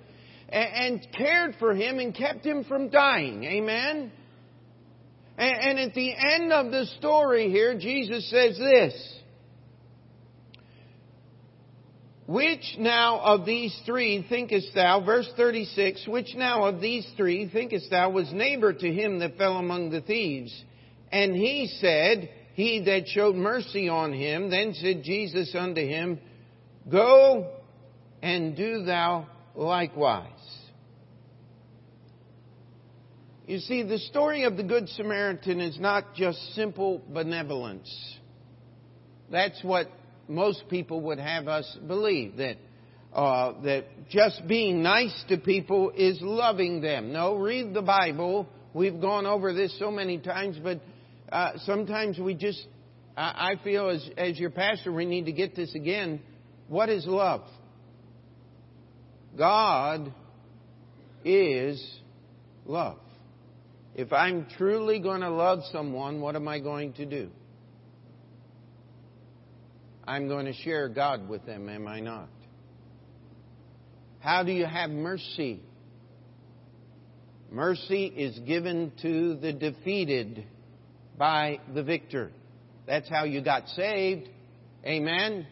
and 0.49 1.07
cared 1.17 1.55
for 1.61 1.75
him 1.75 2.00
and 2.00 2.12
kept 2.12 2.45
him 2.45 2.64
from 2.64 2.88
dying. 2.88 3.45
Amen? 3.45 4.11
And 5.37 5.78
at 5.78 5.95
the 5.95 6.12
end 6.35 6.52
of 6.52 6.73
the 6.73 6.87
story 6.99 7.49
here, 7.49 7.78
Jesus 7.78 8.28
says 8.28 8.59
this. 8.59 9.14
Which 12.26 12.76
now 12.76 13.21
of 13.21 13.47
these 13.47 13.75
three 13.87 14.26
thinkest 14.28 14.75
thou, 14.75 15.00
verse 15.05 15.31
36, 15.37 16.09
which 16.09 16.35
now 16.35 16.64
of 16.64 16.81
these 16.81 17.07
three 17.17 17.49
thinkest 17.49 17.88
thou 17.90 18.11
was 18.11 18.31
neighbor 18.33 18.73
to 18.73 18.93
him 18.93 19.21
that 19.21 19.38
fell 19.38 19.59
among 19.59 19.90
the 19.90 20.00
thieves? 20.00 20.52
And 21.10 21.34
he 21.34 21.74
said, 21.80 22.30
He 22.54 22.82
that 22.86 23.08
showed 23.08 23.34
mercy 23.34 23.88
on 23.88 24.12
him. 24.12 24.50
Then 24.50 24.74
said 24.74 25.02
Jesus 25.02 25.54
unto 25.54 25.80
him, 25.80 26.18
Go 26.90 27.50
and 28.22 28.56
do 28.56 28.84
thou 28.84 29.28
likewise. 29.54 30.32
You 33.46 33.58
see, 33.60 33.82
the 33.82 33.98
story 33.98 34.44
of 34.44 34.58
the 34.58 34.62
Good 34.62 34.90
Samaritan 34.90 35.60
is 35.60 35.80
not 35.80 36.14
just 36.14 36.38
simple 36.54 37.02
benevolence. 37.08 37.90
That's 39.30 39.62
what 39.64 39.90
most 40.28 40.68
people 40.68 41.00
would 41.02 41.18
have 41.18 41.48
us 41.48 41.78
believe 41.86 42.36
that 42.36 42.56
uh, 43.12 43.54
that 43.62 43.86
just 44.10 44.46
being 44.46 44.82
nice 44.82 45.24
to 45.28 45.38
people 45.38 45.90
is 45.96 46.18
loving 46.20 46.82
them. 46.82 47.12
No, 47.12 47.36
read 47.36 47.72
the 47.72 47.80
Bible. 47.82 48.46
We've 48.74 49.00
gone 49.00 49.24
over 49.24 49.54
this 49.54 49.76
so 49.78 49.90
many 49.90 50.18
times, 50.18 50.58
but 50.62 50.80
uh, 51.30 51.52
sometimes 51.64 52.18
we 52.18 52.35
just 52.35 52.66
I, 53.16 53.52
I 53.52 53.64
feel 53.64 53.88
as 53.90 54.08
as 54.16 54.38
your 54.38 54.50
pastor 54.50 54.92
we 54.92 55.04
need 55.04 55.26
to 55.26 55.32
get 55.32 55.54
this 55.54 55.75
again. 55.75 56.20
What 56.68 56.88
is 56.88 57.06
love? 57.06 57.42
God 59.37 60.12
is 61.25 61.85
love. 62.66 62.99
If 63.94 64.12
I'm 64.12 64.47
truly 64.56 65.00
going 65.00 65.23
to 65.23 65.30
love 65.30 65.61
someone, 65.73 66.20
what 66.20 66.37
am 66.37 66.47
I 66.47 66.61
going 66.61 66.92
to 66.94 67.06
do? 67.06 67.30
I'm 70.06 70.28
going 70.28 70.47
to 70.47 70.54
share 70.54 70.88
God 70.88 71.28
with 71.28 71.44
them, 71.44 71.68
am 71.68 71.87
I 71.87 72.00
not? 72.00 72.28
How 74.20 74.42
do 74.42 74.52
you 74.52 74.66
have 74.66 74.90
mercy? 74.90 75.61
Mercy 77.50 78.06
is 78.06 78.38
given 78.40 78.92
to 79.02 79.37
the 79.37 79.52
defeated 79.52 80.44
by 81.18 81.60
the 81.75 81.82
victor. 81.82 82.30
That's 82.87 83.08
how 83.08 83.25
you 83.25 83.42
got 83.42 83.68
saved. 83.68 84.28
Amen. 84.84 85.46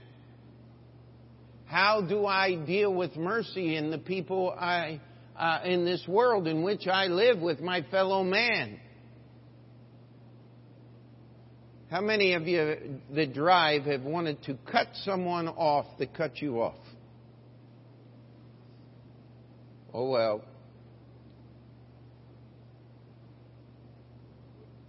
How 1.67 2.01
do 2.01 2.27
I 2.27 2.55
deal 2.55 2.95
with 2.95 3.17
mercy 3.17 3.77
in 3.77 3.91
the 3.91 3.99
people 3.99 4.51
I 4.51 5.01
uh, 5.39 5.61
in 5.65 5.85
this 5.85 6.03
world 6.09 6.47
in 6.47 6.63
which 6.63 6.87
I 6.87 7.07
live 7.07 7.41
with 7.41 7.61
my 7.61 7.83
fellow 7.91 8.23
man. 8.23 8.81
How 11.91 12.01
many 12.01 12.33
of 12.33 12.49
you 12.49 13.01
that 13.15 13.33
drive 13.33 13.85
have 13.85 14.03
wanted 14.03 14.43
to 14.45 14.59
cut 14.71 14.89
someone 15.05 15.49
off 15.49 15.87
that 15.99 16.15
cut 16.15 16.41
you 16.41 16.61
off? 16.63 16.75
Oh 19.95 20.11
well. 20.11 20.43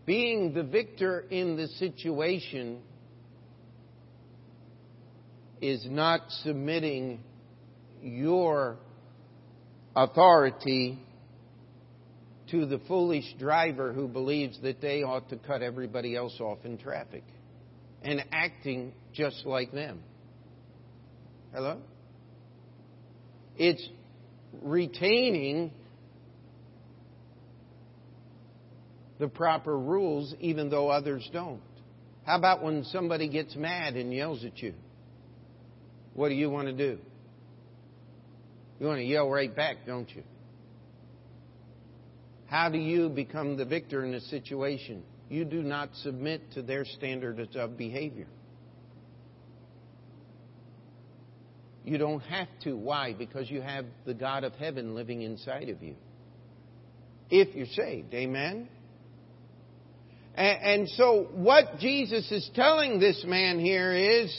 Being 0.07 0.53
the 0.53 0.63
victor 0.63 1.19
in 1.29 1.57
the 1.57 1.67
situation 1.67 2.79
is 5.61 5.85
not 5.85 6.21
submitting 6.43 7.19
your 8.01 8.77
authority 9.93 10.97
to 12.51 12.65
the 12.65 12.79
foolish 12.87 13.25
driver 13.37 13.91
who 13.91 14.07
believes 14.07 14.57
that 14.61 14.79
they 14.79 15.03
ought 15.03 15.27
to 15.29 15.35
cut 15.35 15.61
everybody 15.61 16.15
else 16.15 16.39
off 16.39 16.59
in 16.63 16.77
traffic 16.77 17.25
and 18.01 18.23
acting 18.31 18.93
just 19.13 19.45
like 19.45 19.73
them. 19.73 19.99
Hello? 21.53 21.81
It's 23.57 23.85
retaining 24.61 25.73
the 29.19 29.27
proper 29.27 29.77
rules 29.77 30.33
even 30.39 30.69
though 30.69 30.89
others 30.89 31.27
don't. 31.33 31.61
How 32.25 32.37
about 32.37 32.61
when 32.61 32.83
somebody 32.85 33.29
gets 33.29 33.55
mad 33.55 33.95
and 33.95 34.13
yells 34.13 34.43
at 34.43 34.61
you? 34.61 34.73
What 36.13 36.29
do 36.29 36.35
you 36.35 36.49
want 36.49 36.67
to 36.67 36.73
do? 36.73 36.99
You 38.79 38.87
want 38.87 38.99
to 38.99 39.05
yell 39.05 39.29
right 39.29 39.55
back, 39.55 39.77
don't 39.85 40.09
you? 40.15 40.23
How 42.47 42.69
do 42.69 42.77
you 42.77 43.09
become 43.09 43.57
the 43.57 43.65
victor 43.65 44.05
in 44.05 44.13
a 44.13 44.21
situation? 44.21 45.03
You 45.29 45.45
do 45.45 45.61
not 45.61 45.89
submit 45.95 46.53
to 46.53 46.61
their 46.61 46.85
standards 46.85 47.55
of 47.55 47.77
behavior. 47.77 48.27
You 51.83 51.97
don't 51.97 52.21
have 52.21 52.47
to. 52.63 52.73
Why? 52.75 53.13
Because 53.13 53.49
you 53.49 53.61
have 53.61 53.85
the 54.05 54.13
God 54.13 54.43
of 54.43 54.53
heaven 54.55 54.95
living 54.95 55.21
inside 55.21 55.69
of 55.69 55.81
you. 55.81 55.95
If 57.29 57.55
you're 57.55 57.65
saved. 57.67 58.13
Amen? 58.13 58.69
And, 60.37 60.87
so, 60.89 61.27
what 61.33 61.79
Jesus 61.79 62.31
is 62.31 62.47
telling 62.53 62.99
this 62.99 63.23
man 63.27 63.59
here 63.59 63.91
is 63.91 64.31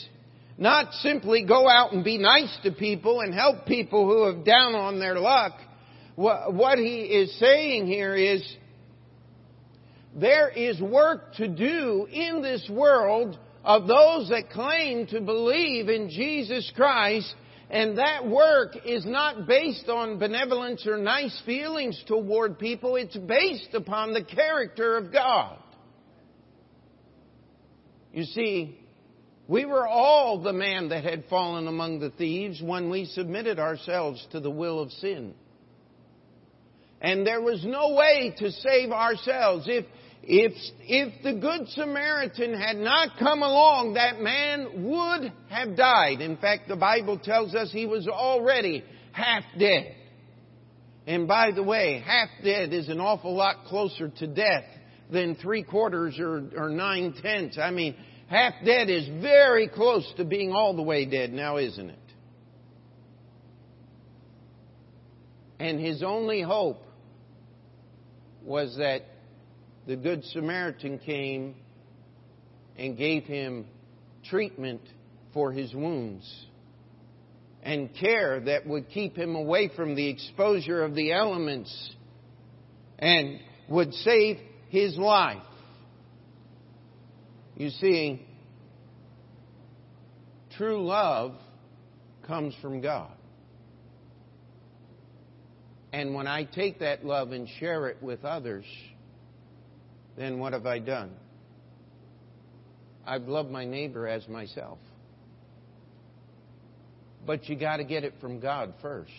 not 0.56 0.92
simply 0.94 1.44
go 1.44 1.68
out 1.68 1.92
and 1.92 2.04
be 2.04 2.18
nice 2.18 2.56
to 2.62 2.70
people 2.70 3.20
and 3.20 3.34
help 3.34 3.66
people 3.66 4.06
who 4.06 4.26
have 4.26 4.44
down 4.44 4.76
on 4.76 5.00
their 5.00 5.18
luck. 5.18 5.54
What 6.14 6.78
he 6.78 7.00
is 7.00 7.36
saying 7.40 7.88
here 7.88 8.14
is 8.14 8.42
there 10.14 10.48
is 10.48 10.80
work 10.80 11.34
to 11.34 11.48
do 11.48 12.06
in 12.10 12.42
this 12.42 12.68
world 12.70 13.36
of 13.64 13.88
those 13.88 14.28
that 14.28 14.50
claim 14.50 15.08
to 15.08 15.20
believe 15.20 15.88
in 15.88 16.10
Jesus 16.10 16.72
Christ 16.76 17.34
and 17.70 17.98
that 17.98 18.26
work 18.26 18.76
is 18.84 19.04
not 19.04 19.46
based 19.46 19.88
on 19.88 20.18
benevolence 20.18 20.86
or 20.86 20.96
nice 20.96 21.40
feelings 21.44 22.02
toward 22.06 22.58
people. 22.58 22.96
It's 22.96 23.16
based 23.16 23.74
upon 23.74 24.12
the 24.12 24.24
character 24.24 24.96
of 24.96 25.12
God. 25.12 25.58
You 28.18 28.24
see, 28.24 28.76
we 29.46 29.64
were 29.64 29.86
all 29.86 30.42
the 30.42 30.52
man 30.52 30.88
that 30.88 31.04
had 31.04 31.26
fallen 31.30 31.68
among 31.68 32.00
the 32.00 32.10
thieves 32.10 32.60
when 32.60 32.90
we 32.90 33.04
submitted 33.04 33.60
ourselves 33.60 34.26
to 34.32 34.40
the 34.40 34.50
will 34.50 34.80
of 34.80 34.90
sin. 34.90 35.34
And 37.00 37.24
there 37.24 37.40
was 37.40 37.64
no 37.64 37.94
way 37.94 38.34
to 38.38 38.50
save 38.50 38.90
ourselves. 38.90 39.66
If, 39.68 39.84
if, 40.24 40.50
if 40.80 41.22
the 41.22 41.34
Good 41.34 41.68
Samaritan 41.68 42.60
had 42.60 42.78
not 42.78 43.10
come 43.20 43.44
along, 43.44 43.94
that 43.94 44.20
man 44.20 44.88
would 44.88 45.32
have 45.50 45.76
died. 45.76 46.20
In 46.20 46.38
fact, 46.38 46.66
the 46.66 46.74
Bible 46.74 47.20
tells 47.20 47.54
us 47.54 47.70
he 47.70 47.86
was 47.86 48.08
already 48.08 48.82
half 49.12 49.44
dead. 49.56 49.94
And 51.06 51.28
by 51.28 51.52
the 51.52 51.62
way, 51.62 52.02
half 52.04 52.30
dead 52.42 52.72
is 52.72 52.88
an 52.88 52.98
awful 52.98 53.36
lot 53.36 53.66
closer 53.66 54.08
to 54.08 54.26
death 54.26 54.64
than 55.10 55.36
three 55.36 55.62
quarters 55.62 56.18
or, 56.18 56.42
or 56.56 56.68
nine 56.68 57.14
tenths. 57.22 57.58
I 57.58 57.70
mean, 57.70 57.96
half 58.28 58.54
dead 58.64 58.88
is 58.90 59.08
very 59.20 59.68
close 59.68 60.10
to 60.16 60.24
being 60.24 60.52
all 60.52 60.74
the 60.74 60.82
way 60.82 61.04
dead 61.04 61.32
now, 61.32 61.56
isn't 61.56 61.90
it? 61.90 61.98
And 65.58 65.80
his 65.80 66.02
only 66.02 66.40
hope 66.40 66.82
was 68.44 68.76
that 68.78 69.02
the 69.86 69.96
Good 69.96 70.24
Samaritan 70.26 70.98
came 70.98 71.56
and 72.76 72.96
gave 72.96 73.24
him 73.24 73.66
treatment 74.24 74.82
for 75.34 75.50
his 75.50 75.74
wounds 75.74 76.46
and 77.62 77.94
care 77.94 78.40
that 78.40 78.66
would 78.66 78.88
keep 78.90 79.16
him 79.16 79.34
away 79.34 79.70
from 79.74 79.94
the 79.94 80.08
exposure 80.08 80.84
of 80.84 80.94
the 80.94 81.12
elements 81.12 81.94
and 82.98 83.40
would 83.68 83.92
save 83.94 84.38
his 84.68 84.96
life. 84.96 85.42
You 87.58 87.70
see, 87.70 88.24
true 90.56 90.86
love 90.86 91.34
comes 92.24 92.54
from 92.62 92.80
God. 92.80 93.10
And 95.92 96.14
when 96.14 96.28
I 96.28 96.44
take 96.44 96.78
that 96.78 97.04
love 97.04 97.32
and 97.32 97.48
share 97.58 97.88
it 97.88 98.00
with 98.00 98.24
others, 98.24 98.64
then 100.16 100.38
what 100.38 100.52
have 100.52 100.66
I 100.66 100.78
done? 100.78 101.10
I've 103.04 103.26
loved 103.26 103.50
my 103.50 103.64
neighbor 103.64 104.06
as 104.06 104.28
myself. 104.28 104.78
But 107.26 107.48
you 107.48 107.56
got 107.56 107.78
to 107.78 107.84
get 107.84 108.04
it 108.04 108.14
from 108.20 108.38
God 108.38 108.74
first. 108.80 109.10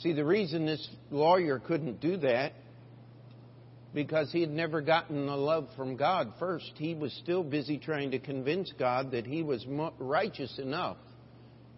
See, 0.00 0.12
the 0.12 0.24
reason 0.24 0.66
this 0.66 0.86
lawyer 1.10 1.60
couldn't 1.60 1.98
do 2.02 2.18
that 2.18 2.52
because 3.96 4.30
he 4.30 4.42
had 4.42 4.50
never 4.50 4.82
gotten 4.82 5.24
the 5.24 5.34
love 5.34 5.66
from 5.74 5.96
God 5.96 6.34
first. 6.38 6.70
He 6.74 6.94
was 6.94 7.10
still 7.22 7.42
busy 7.42 7.78
trying 7.78 8.10
to 8.10 8.18
convince 8.18 8.70
God 8.78 9.12
that 9.12 9.26
he 9.26 9.42
was 9.42 9.64
righteous 9.98 10.58
enough 10.58 10.98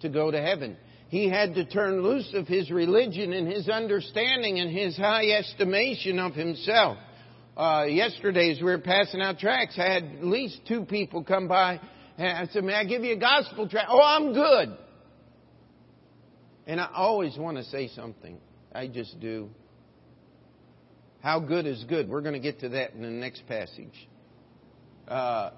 to 0.01 0.09
go 0.09 0.29
to 0.29 0.43
heaven. 0.43 0.77
He 1.11 1.31
had 1.31 1.55
to 1.55 1.65
turn 1.65 2.03
loose 2.03 2.29
of 2.35 2.49
his 2.49 2.73
religion 2.73 3.33
and 3.33 3.47
his 3.47 3.69
understanding 3.69 4.59
and 4.59 4.69
his 4.69 4.97
high 4.97 5.29
estimation 5.29 6.19
of 6.19 6.35
himself. 6.35 6.99
Uh, 7.57 7.85
yesterday, 7.89 8.51
as 8.51 8.59
we 8.59 8.65
were 8.65 8.79
passing 8.79 9.21
out 9.21 9.39
tracts, 9.39 9.79
I 9.79 9.89
had 9.89 10.03
at 10.03 10.25
least 10.25 10.59
two 10.67 10.87
people 10.87 11.23
come 11.23 11.47
by 11.47 11.79
and 12.19 12.37
I 12.37 12.53
said, 12.53 12.65
May 12.65 12.75
I 12.75 12.85
give 12.85 13.05
you 13.05 13.15
a 13.15 13.21
gospel 13.21 13.69
tract? 13.69 13.87
Oh, 13.91 14.03
I'm 14.03 14.33
good. 14.33 14.77
And 16.67 16.81
I 16.81 16.91
always 16.93 17.39
want 17.39 17.59
to 17.59 17.65
say 17.65 17.87
something. 17.95 18.39
I 18.75 18.89
just 18.89 19.21
do. 19.21 19.51
How 21.29 21.41
good 21.41 21.67
is 21.67 21.85
good? 21.85 22.09
We're 22.09 22.23
going 22.23 22.37
to 22.37 22.41
get 22.41 22.61
to 22.61 22.71
that 22.71 22.95
in 22.95 23.03
the 23.03 23.11
next 23.11 23.47
passage. 23.47 24.09
Uh, 25.07 25.51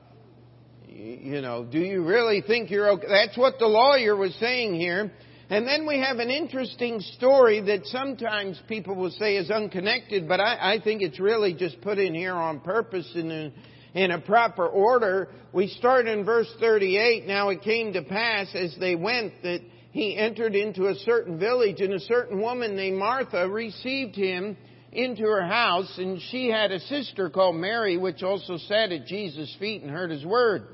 you 0.89 1.41
know, 1.41 1.65
do 1.65 1.79
you 1.79 2.03
really 2.03 2.43
think 2.45 2.73
you're 2.73 2.91
okay? 2.91 3.07
That's 3.07 3.39
what 3.39 3.61
the 3.61 3.69
lawyer 3.69 4.17
was 4.17 4.35
saying 4.41 4.75
here. 4.75 5.13
And 5.49 5.69
then 5.69 5.87
we 5.87 6.01
have 6.01 6.17
an 6.17 6.29
interesting 6.29 6.99
story 7.17 7.61
that 7.61 7.87
sometimes 7.87 8.61
people 8.67 8.97
will 8.97 9.13
say 9.13 9.37
is 9.37 9.49
unconnected, 9.49 10.27
but 10.27 10.41
I, 10.41 10.75
I 10.75 10.81
think 10.81 11.03
it's 11.03 11.21
really 11.21 11.55
just 11.55 11.81
put 11.83 12.01
in 12.01 12.17
here 12.17 12.35
on 12.35 12.59
purpose 12.59 13.09
in 13.15 13.53
in 13.95 14.11
a 14.11 14.21
proper 14.21 14.67
order. 14.67 15.29
We 15.53 15.69
start 15.69 16.09
in 16.09 16.25
verse 16.25 16.53
38. 16.59 17.29
Now 17.29 17.51
it 17.51 17.63
came 17.63 17.93
to 17.93 18.03
pass 18.03 18.49
as 18.57 18.75
they 18.81 18.97
went 18.97 19.41
that 19.45 19.61
he 19.93 20.17
entered 20.17 20.57
into 20.57 20.89
a 20.89 20.97
certain 20.97 21.39
village 21.39 21.81
and 21.81 21.95
a 21.95 22.01
certain 22.01 22.41
woman 22.41 22.75
named 22.75 22.99
Martha 22.99 23.49
received 23.49 24.17
him 24.17 24.57
into 24.93 25.23
her 25.23 25.47
house 25.47 25.93
and 25.99 26.21
she 26.31 26.49
had 26.49 26.73
a 26.73 26.81
sister 26.81 27.31
called 27.31 27.57
Mary 27.57 27.97
which 27.97 28.23
also 28.23 28.57
sat 28.57 28.93
at 28.93 29.07
Jesus' 29.07 29.55
feet 29.59 29.83
and 29.83 29.91
heard 29.91 30.11
his 30.11 30.25
word. 30.25 30.67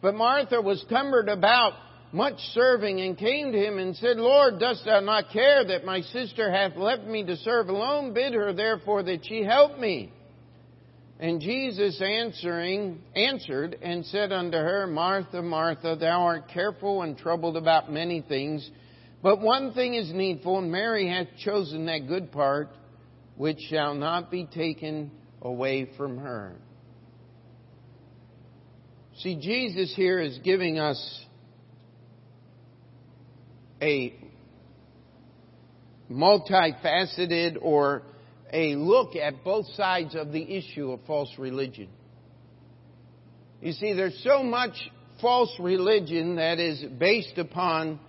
But 0.00 0.14
Martha 0.14 0.60
was 0.60 0.84
cumbered 0.88 1.28
about 1.28 1.72
much 2.12 2.38
serving 2.52 3.00
and 3.00 3.18
came 3.18 3.52
to 3.52 3.58
him 3.58 3.78
and 3.78 3.96
said, 3.96 4.18
Lord, 4.18 4.60
dost 4.60 4.84
thou 4.84 5.00
not 5.00 5.30
care 5.32 5.64
that 5.64 5.84
my 5.84 6.00
sister 6.00 6.50
hath 6.50 6.76
left 6.76 7.04
me 7.04 7.24
to 7.24 7.36
serve 7.38 7.68
alone? 7.68 8.14
Bid 8.14 8.34
her 8.34 8.52
therefore 8.52 9.02
that 9.02 9.26
she 9.26 9.42
help 9.42 9.78
me. 9.78 10.12
And 11.18 11.40
Jesus 11.40 12.00
answering, 12.00 13.00
answered 13.16 13.76
and 13.82 14.04
said 14.06 14.32
unto 14.32 14.56
her, 14.56 14.86
Martha, 14.86 15.42
Martha, 15.42 15.96
thou 15.98 16.22
art 16.22 16.48
careful 16.52 17.02
and 17.02 17.16
troubled 17.16 17.56
about 17.56 17.90
many 17.90 18.20
things, 18.20 18.68
but 19.24 19.40
one 19.40 19.72
thing 19.72 19.94
is 19.94 20.12
needful, 20.12 20.58
and 20.58 20.70
Mary 20.70 21.08
hath 21.08 21.28
chosen 21.42 21.86
that 21.86 22.06
good 22.06 22.30
part, 22.30 22.68
which 23.36 23.58
shall 23.70 23.94
not 23.94 24.30
be 24.30 24.44
taken 24.44 25.10
away 25.40 25.88
from 25.96 26.18
her. 26.18 26.56
See, 29.20 29.36
Jesus 29.40 29.94
here 29.96 30.20
is 30.20 30.38
giving 30.44 30.78
us 30.78 31.24
a 33.80 34.14
multifaceted 36.10 37.56
or 37.62 38.02
a 38.52 38.74
look 38.74 39.16
at 39.16 39.42
both 39.42 39.64
sides 39.68 40.14
of 40.14 40.32
the 40.32 40.42
issue 40.54 40.92
of 40.92 41.00
false 41.06 41.30
religion. 41.38 41.88
You 43.62 43.72
see, 43.72 43.94
there's 43.94 44.20
so 44.22 44.42
much 44.42 44.74
false 45.22 45.56
religion 45.58 46.36
that 46.36 46.58
is 46.58 46.84
based 46.98 47.38
upon 47.38 48.00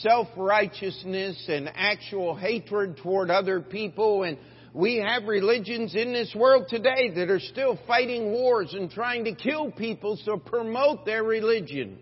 self-righteousness 0.00 1.46
and 1.48 1.70
actual 1.74 2.34
hatred 2.34 2.96
toward 2.98 3.30
other 3.30 3.60
people 3.60 4.22
and 4.22 4.38
we 4.74 4.96
have 4.96 5.24
religions 5.28 5.94
in 5.94 6.12
this 6.12 6.34
world 6.34 6.66
today 6.68 7.10
that 7.14 7.30
are 7.30 7.38
still 7.38 7.78
fighting 7.86 8.32
wars 8.32 8.74
and 8.74 8.90
trying 8.90 9.24
to 9.24 9.34
kill 9.34 9.70
people 9.70 10.18
to 10.24 10.36
promote 10.36 11.04
their 11.06 11.22
religion. 11.22 11.96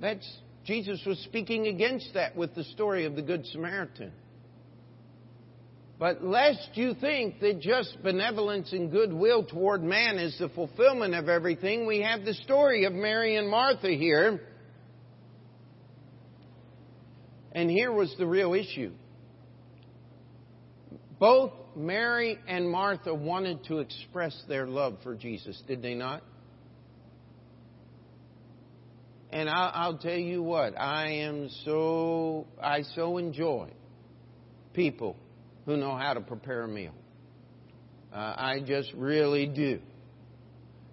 That's 0.00 0.26
Jesus 0.64 1.00
was 1.04 1.18
speaking 1.20 1.66
against 1.66 2.14
that 2.14 2.34
with 2.34 2.54
the 2.54 2.64
story 2.64 3.04
of 3.04 3.14
the 3.14 3.22
Good 3.22 3.46
Samaritan. 3.46 4.12
But 5.98 6.24
lest 6.24 6.70
you 6.74 6.94
think 6.94 7.40
that 7.40 7.60
just 7.60 8.02
benevolence 8.02 8.72
and 8.72 8.90
goodwill 8.90 9.44
toward 9.44 9.82
man 9.82 10.18
is 10.18 10.36
the 10.38 10.48
fulfillment 10.48 11.14
of 11.14 11.28
everything, 11.28 11.86
we 11.86 12.00
have 12.00 12.24
the 12.24 12.34
story 12.34 12.86
of 12.86 12.92
Mary 12.92 13.36
and 13.36 13.48
Martha 13.48 13.90
here. 13.90 14.40
And 17.52 17.70
here 17.70 17.92
was 17.92 18.14
the 18.18 18.26
real 18.26 18.54
issue. 18.54 18.92
Both 21.18 21.52
Mary 21.76 22.38
and 22.48 22.68
Martha 22.68 23.14
wanted 23.14 23.64
to 23.64 23.78
express 23.78 24.36
their 24.48 24.66
love 24.66 24.98
for 25.02 25.14
Jesus, 25.14 25.60
did 25.66 25.82
they 25.82 25.94
not? 25.94 26.22
And 29.30 29.48
I'll, 29.48 29.96
tell 29.96 30.18
you 30.18 30.42
what, 30.42 30.78
I 30.78 31.08
am 31.22 31.48
so, 31.64 32.46
I 32.62 32.82
so 32.94 33.16
enjoy 33.16 33.70
people 34.74 35.16
who 35.64 35.76
know 35.76 35.96
how 35.96 36.12
to 36.14 36.20
prepare 36.20 36.62
a 36.62 36.68
meal. 36.68 36.92
Uh, 38.12 38.16
I 38.16 38.60
just 38.66 38.92
really 38.94 39.46
do. 39.46 39.80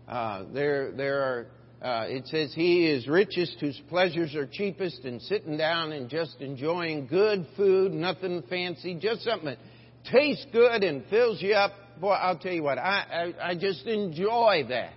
Uh, 0.08 0.44
there, 0.54 0.92
there 0.94 1.22
are. 1.22 1.48
Uh, 1.82 2.04
it 2.08 2.28
says 2.28 2.54
he 2.54 2.88
is 2.88 3.08
richest 3.08 3.56
whose 3.62 3.80
pleasures 3.88 4.36
are 4.36 4.46
cheapest, 4.46 5.06
and 5.06 5.22
sitting 5.22 5.58
down 5.58 5.94
and 5.94 6.10
just 6.10 6.42
enjoying 6.42 7.08
good 7.08 7.48
food, 7.56 7.94
nothing 7.94 8.44
fancy, 8.50 8.96
just 8.96 9.24
something 9.24 9.46
that 9.46 9.60
tastes 10.12 10.46
good 10.52 10.84
and 10.84 11.06
fills 11.10 11.42
you 11.42 11.54
up. 11.54 11.72
Boy, 12.02 12.12
I'll 12.12 12.38
tell 12.38 12.52
you 12.52 12.64
what, 12.64 12.78
I, 12.78 13.34
I, 13.42 13.50
I 13.52 13.56
just 13.56 13.86
enjoy 13.86 14.66
that. 14.70 14.94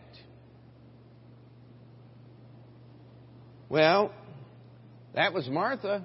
Well, 3.68 4.12
that 5.14 5.32
was 5.32 5.48
Martha. 5.48 6.04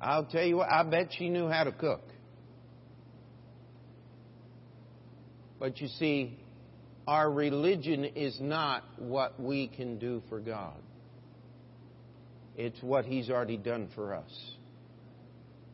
I'll 0.00 0.26
tell 0.26 0.44
you 0.44 0.56
what, 0.56 0.70
I 0.70 0.82
bet 0.82 1.10
she 1.16 1.28
knew 1.28 1.48
how 1.48 1.64
to 1.64 1.72
cook. 1.72 2.02
But 5.58 5.80
you 5.80 5.88
see, 5.88 6.38
our 7.06 7.30
religion 7.30 8.04
is 8.04 8.38
not 8.40 8.84
what 8.98 9.38
we 9.40 9.68
can 9.68 9.98
do 9.98 10.22
for 10.28 10.40
God. 10.40 10.76
It's 12.56 12.80
what 12.82 13.04
He's 13.04 13.30
already 13.30 13.56
done 13.56 13.88
for 13.94 14.14
us. 14.14 14.30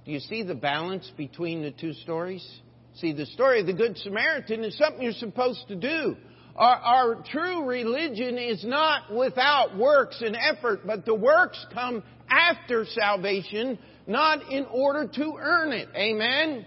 Do 0.05 0.13
you 0.13 0.21
see 0.21 0.43
the 0.43 0.55
balance 0.55 1.11
between 1.17 1.63
the 1.63 1.71
two 1.71 1.93
stories? 1.93 2.47
See, 2.95 3.13
the 3.13 3.27
story 3.27 3.61
of 3.61 3.67
the 3.67 3.75
Good 3.75 3.97
Samaritan 3.99 4.65
is 4.65 4.77
something 4.77 5.03
you're 5.03 5.13
supposed 5.13 5.69
to 5.69 5.77
do. 5.77 6.17
Our, 6.57 6.77
our, 6.77 7.25
true 7.31 7.65
religion 7.65 8.37
is 8.37 8.65
not 8.65 9.15
without 9.15 9.77
works 9.77 10.21
and 10.21 10.37
effort, 10.37 10.81
but 10.85 11.05
the 11.05 11.15
works 11.15 11.65
come 11.73 12.03
after 12.29 12.85
salvation 12.87 13.79
not 14.07 14.51
in 14.51 14.67
order 14.67 15.07
to 15.07 15.35
earn 15.39 15.73
it. 15.73 15.89
Amen? 15.95 16.67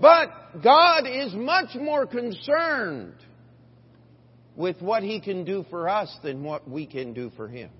But 0.00 0.62
God 0.62 1.06
is 1.06 1.34
much 1.34 1.74
more 1.74 2.06
concerned 2.06 3.14
with 4.58 4.82
what 4.82 5.04
He 5.04 5.20
can 5.20 5.44
do 5.44 5.64
for 5.70 5.88
us 5.88 6.14
than 6.24 6.42
what 6.42 6.68
we 6.68 6.84
can 6.84 7.14
do 7.14 7.30
for 7.36 7.46
Him. 7.46 7.70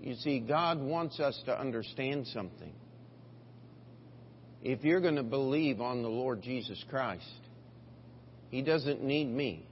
You 0.00 0.14
see, 0.14 0.38
God 0.38 0.80
wants 0.80 1.18
us 1.18 1.38
to 1.46 1.60
understand 1.60 2.28
something. 2.28 2.72
If 4.62 4.84
you're 4.84 5.00
going 5.00 5.16
to 5.16 5.24
believe 5.24 5.80
on 5.80 6.02
the 6.02 6.08
Lord 6.08 6.40
Jesus 6.40 6.82
Christ, 6.88 7.26
He 8.48 8.62
doesn't 8.62 9.02
need 9.02 9.26
me. 9.26 9.66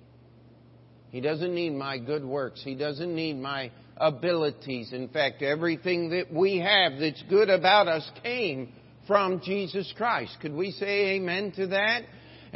He 1.11 1.21
doesn't 1.21 1.55
need 1.55 1.71
my 1.71 1.99
good 1.99 2.25
works. 2.25 2.61
He 2.65 2.75
doesn't 2.75 3.15
need 3.15 3.35
my 3.35 3.71
abilities. 3.97 4.93
In 4.93 5.09
fact, 5.09 5.43
everything 5.43 6.11
that 6.11 6.33
we 6.33 6.59
have 6.59 6.99
that's 6.99 7.23
good 7.31 7.51
about 7.51 7.87
us 7.87 8.11
came 8.25 8.73
from 9.07 9.41
Jesus 9.43 9.95
Christ. 9.97 10.37
Could 10.43 10.55
we 10.55 10.73
say 10.73 11.15
amen 11.15 11.53
to 11.53 11.69
that? 11.69 12.03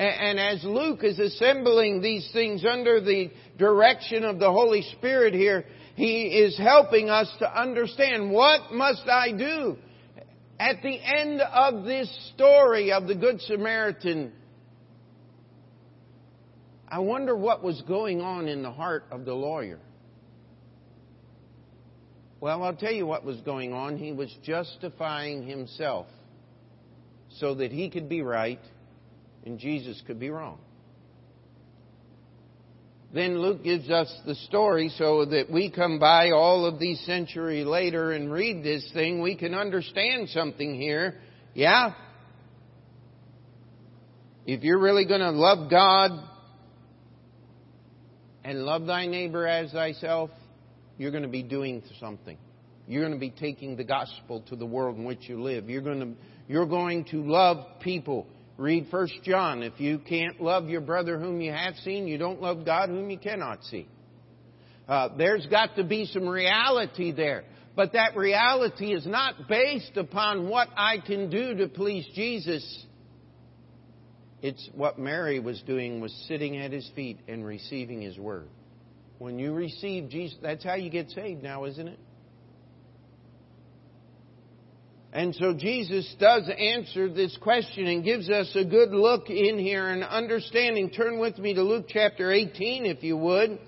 And 0.00 0.40
as 0.40 0.64
Luke 0.64 1.04
is 1.04 1.18
assembling 1.18 2.00
these 2.00 2.26
things 2.32 2.64
under 2.64 3.02
the 3.02 3.30
direction 3.58 4.24
of 4.24 4.38
the 4.38 4.50
Holy 4.50 4.80
Spirit 4.96 5.34
here, 5.34 5.66
he 5.94 6.28
is 6.28 6.56
helping 6.56 7.10
us 7.10 7.30
to 7.40 7.60
understand 7.60 8.30
what 8.30 8.72
must 8.72 9.06
I 9.06 9.32
do? 9.32 9.76
At 10.58 10.80
the 10.82 10.98
end 10.98 11.42
of 11.42 11.84
this 11.84 12.32
story 12.34 12.92
of 12.92 13.08
the 13.08 13.14
Good 13.14 13.42
Samaritan, 13.42 14.32
I 16.88 17.00
wonder 17.00 17.36
what 17.36 17.62
was 17.62 17.82
going 17.82 18.22
on 18.22 18.48
in 18.48 18.62
the 18.62 18.72
heart 18.72 19.04
of 19.10 19.26
the 19.26 19.34
lawyer. 19.34 19.80
Well, 22.40 22.62
I'll 22.62 22.74
tell 22.74 22.90
you 22.90 23.04
what 23.04 23.22
was 23.22 23.36
going 23.42 23.74
on. 23.74 23.98
He 23.98 24.12
was 24.12 24.34
justifying 24.42 25.46
himself 25.46 26.06
so 27.32 27.56
that 27.56 27.70
he 27.70 27.90
could 27.90 28.08
be 28.08 28.22
right 28.22 28.60
and 29.44 29.59
Jesus 29.59 30.00
could 30.07 30.20
be 30.20 30.31
wrong. 30.31 30.59
Then 33.12 33.40
Luke 33.40 33.64
gives 33.64 33.90
us 33.90 34.12
the 34.24 34.37
story 34.37 34.88
so 34.96 35.24
that 35.24 35.50
we 35.50 35.70
come 35.70 35.98
by 35.98 36.31
all 36.31 36.64
of 36.64 36.79
these 36.79 37.00
centuries 37.00 37.66
later 37.66 38.12
and 38.12 38.33
read 38.33 38.62
this 38.62 38.88
thing, 38.94 39.20
we 39.20 39.35
can 39.35 39.53
understand 39.53 40.29
something 40.29 40.81
here. 40.81 41.16
Yeah? 41.55 41.94
If 44.46 44.62
you're 44.62 44.79
really 44.79 45.07
going 45.07 45.20
to 45.20 45.33
love 45.33 45.68
God 45.70 46.12
and 48.44 48.64
love 48.64 48.87
thy 48.87 49.07
neighbor 49.07 49.46
as 49.46 49.72
thyself, 49.72 50.31
you're 50.96 51.11
going 51.11 51.24
to 51.24 51.29
be 51.29 51.42
doing 51.42 51.83
something. 51.98 52.38
You're 52.87 53.03
going 53.03 53.14
to 53.14 53.20
be 53.20 53.31
taking 53.31 53.76
the 53.76 53.85
gospel 53.85 54.42
to 54.48 54.57
the 54.57 54.66
world 54.66 54.96
in 54.96 55.05
which 55.05 55.29
you 55.29 55.42
live. 55.42 55.68
You're 55.68 55.83
going 55.83 56.00
to, 56.00 56.12
you're 56.46 56.66
going 56.66 57.05
to 57.07 57.22
love 57.22 57.81
people. 57.81 58.26
Read 58.61 58.88
1 58.90 59.09
John. 59.25 59.62
If 59.62 59.81
you 59.81 59.99
can't 59.99 60.38
love 60.38 60.68
your 60.68 60.83
brother 60.83 61.18
whom 61.18 61.40
you 61.40 61.51
have 61.51 61.77
seen, 61.77 62.07
you 62.07 62.18
don't 62.18 62.42
love 62.42 62.66
God 62.66 62.90
whom 62.90 63.09
you 63.09 63.16
cannot 63.16 63.64
see. 63.64 63.88
Uh, 64.87 65.09
there's 65.16 65.46
got 65.46 65.77
to 65.77 65.85
be 65.85 66.05
some 66.05 66.29
reality 66.29 67.11
there. 67.11 67.44
But 67.75 67.94
that 67.94 68.16
reality 68.16 68.92
is 68.92 69.07
not 69.07 69.49
based 69.49 69.96
upon 69.96 70.46
what 70.51 70.68
I 70.77 70.99
can 70.99 71.31
do 71.31 71.55
to 71.55 71.68
please 71.68 72.07
Jesus. 72.14 72.85
It's 74.42 74.68
what 74.75 74.99
Mary 74.99 75.40
was 75.40 75.62
doing 75.62 76.03
was 76.03 76.12
sitting 76.29 76.59
at 76.59 76.70
his 76.70 76.87
feet 76.94 77.18
and 77.29 77.46
receiving 77.46 78.03
his 78.03 78.18
word. 78.18 78.49
When 79.16 79.38
you 79.38 79.55
receive 79.55 80.11
Jesus, 80.11 80.37
that's 80.42 80.64
how 80.64 80.75
you 80.75 80.90
get 80.90 81.09
saved 81.12 81.42
now, 81.42 81.64
isn't 81.64 81.88
it? 81.88 81.99
And 85.12 85.35
so 85.35 85.53
Jesus 85.53 86.14
does 86.20 86.49
answer 86.49 87.12
this 87.12 87.37
question 87.42 87.88
and 87.88 88.05
gives 88.05 88.31
us 88.31 88.49
a 88.55 88.64
good 88.64 88.90
look 88.90 89.29
in 89.29 89.59
here 89.59 89.88
and 89.88 90.05
understanding. 90.05 90.90
Turn 90.90 91.18
with 91.18 91.37
me 91.37 91.55
to 91.55 91.62
Luke 91.62 91.87
chapter 91.88 92.31
18, 92.31 92.87
if 92.87 93.03
you 93.03 93.16
would. 93.16 93.59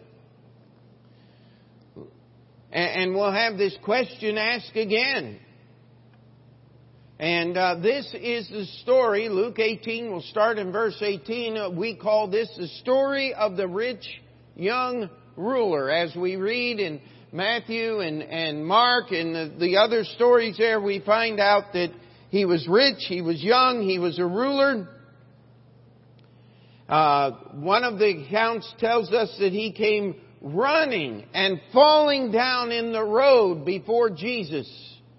And 2.71 3.15
we'll 3.15 3.33
have 3.33 3.59
this 3.59 3.77
question 3.83 4.39
asked 4.39 4.77
again. 4.77 5.41
And 7.19 7.57
uh, 7.57 7.77
this 7.77 8.15
is 8.15 8.49
the 8.49 8.65
story, 8.83 9.29
Luke 9.29 9.59
18, 9.59 10.11
we'll 10.11 10.23
start 10.23 10.59
in 10.59 10.73
verse 10.73 10.97
18. 11.01 11.77
We 11.77 11.97
call 11.97 12.29
this 12.29 12.49
the 12.57 12.69
story 12.69 13.35
of 13.35 13.57
the 13.57 13.69
rich 13.69 14.05
young 14.57 15.11
ruler. 15.37 15.91
As 15.91 16.15
we 16.17 16.37
read 16.37 16.81
in 16.81 17.01
Matthew 17.33 18.01
and, 18.01 18.23
and 18.23 18.66
Mark 18.66 19.11
and 19.11 19.35
the, 19.35 19.55
the 19.59 19.77
other 19.79 20.05
stories 20.05 20.59
there, 20.59 20.79
we 20.79 21.01
find 21.01 21.40
out 21.40 21.73
that 21.73 21.90
he 22.29 22.45
was 22.45 22.68
rich, 22.68 22.99
he 23.09 23.23
was 23.23 23.42
young, 23.42 23.81
he 23.81 23.99
was 23.99 24.18
a 24.18 24.27
ruler. 24.27 24.87
Uh, 26.87 27.31
one 27.55 27.85
of 27.85 27.99
the 27.99 28.27
accounts 28.27 28.71
tells 28.79 29.11
us 29.12 29.35
that 29.40 29.53
he 29.53 29.73
came 29.73 30.16
running 30.42 31.25
and 31.33 31.59
falling 31.73 32.33
down 32.33 32.71
in 32.71 32.92
the 32.92 33.03
road 33.03 33.64
before 33.64 34.11
Jesus. 34.11 34.71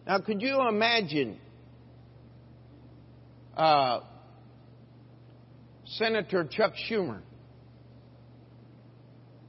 Now, 0.06 0.20
could 0.20 0.40
you 0.40 0.68
imagine 0.68 1.40
uh, 3.58 4.02
Senator 5.86 6.48
Chuck 6.52 6.74
Schumer 6.88 7.22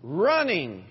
running 0.03 0.87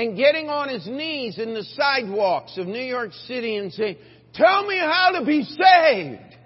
and 0.00 0.16
getting 0.16 0.48
on 0.48 0.70
his 0.70 0.86
knees 0.86 1.38
in 1.38 1.52
the 1.52 1.62
sidewalks 1.62 2.56
of 2.56 2.66
New 2.66 2.82
York 2.82 3.12
City 3.26 3.56
and 3.56 3.70
saying, 3.70 3.98
Tell 4.32 4.66
me 4.66 4.78
how 4.78 5.18
to 5.18 5.26
be 5.26 5.42
saved. 5.42 6.36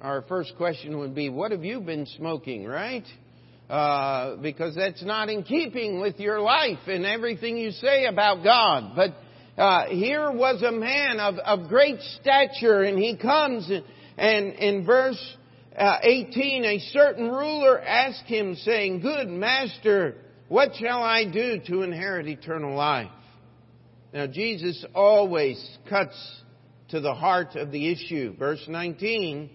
Our 0.00 0.22
first 0.22 0.52
question 0.56 0.96
would 0.98 1.12
be, 1.12 1.30
What 1.30 1.50
have 1.50 1.64
you 1.64 1.80
been 1.80 2.06
smoking, 2.06 2.64
right? 2.64 3.04
Uh, 3.68 4.36
because 4.36 4.76
that's 4.76 5.02
not 5.02 5.28
in 5.28 5.42
keeping 5.42 6.00
with 6.00 6.20
your 6.20 6.40
life 6.40 6.86
and 6.86 7.04
everything 7.04 7.56
you 7.56 7.72
say 7.72 8.04
about 8.04 8.44
God. 8.44 8.92
But 8.94 9.60
uh, 9.60 9.86
here 9.88 10.30
was 10.30 10.62
a 10.62 10.70
man 10.70 11.18
of, 11.18 11.34
of 11.38 11.68
great 11.68 12.00
stature, 12.20 12.84
and 12.84 12.96
he 12.96 13.16
comes 13.16 13.68
and, 13.68 13.82
and 14.16 14.52
in 14.52 14.86
verse 14.86 15.36
uh, 15.76 15.98
18, 16.00 16.64
a 16.64 16.78
certain 16.92 17.28
ruler 17.28 17.80
asked 17.80 18.26
him, 18.26 18.54
saying, 18.54 19.00
Good 19.00 19.28
master, 19.28 20.14
what 20.48 20.70
shall 20.76 21.02
I 21.02 21.24
do 21.24 21.60
to 21.66 21.82
inherit 21.82 22.26
eternal 22.26 22.74
life? 22.74 23.10
Now, 24.12 24.26
Jesus 24.26 24.84
always 24.94 25.78
cuts 25.88 26.16
to 26.90 27.00
the 27.00 27.14
heart 27.14 27.56
of 27.56 27.72
the 27.72 27.90
issue. 27.90 28.36
Verse 28.36 28.64
19, 28.68 29.50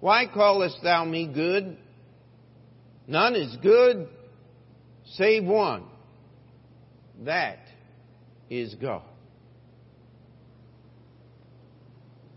Why 0.00 0.26
callest 0.26 0.78
thou 0.82 1.04
me 1.04 1.30
good? 1.32 1.76
None 3.06 3.34
is 3.34 3.56
good 3.62 4.08
save 5.14 5.44
one. 5.44 5.84
That 7.24 7.58
is 8.50 8.74
God. 8.74 9.02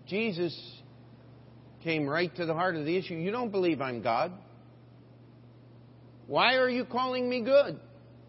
Jesus 0.08 0.56
came 1.84 2.08
right 2.08 2.34
to 2.36 2.46
the 2.46 2.54
heart 2.54 2.76
of 2.76 2.86
the 2.86 2.96
issue. 2.96 3.16
You 3.16 3.32
don't 3.32 3.52
believe 3.52 3.82
I'm 3.82 4.02
God. 4.02 4.32
Why 6.28 6.56
are 6.56 6.70
you 6.70 6.86
calling 6.86 7.30
me 7.30 7.42
good? 7.42 7.80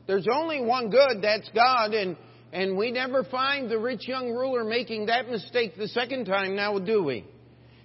There's 0.06 0.26
only 0.32 0.61
one 0.61 0.90
good, 0.90 1.22
that's 1.22 1.48
God, 1.54 1.92
and, 1.92 2.16
and 2.52 2.76
we 2.76 2.92
never 2.92 3.24
find 3.24 3.70
the 3.70 3.78
rich 3.78 4.06
young 4.06 4.30
ruler 4.30 4.64
making 4.64 5.06
that 5.06 5.28
mistake 5.28 5.76
the 5.76 5.88
second 5.88 6.26
time 6.26 6.54
now, 6.54 6.78
do 6.78 7.02
we? 7.02 7.24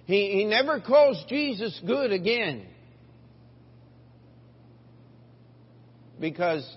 He, 0.04 0.32
he 0.32 0.44
never 0.44 0.80
calls 0.80 1.22
Jesus 1.28 1.80
good 1.86 2.12
again. 2.12 2.66
Because 6.20 6.68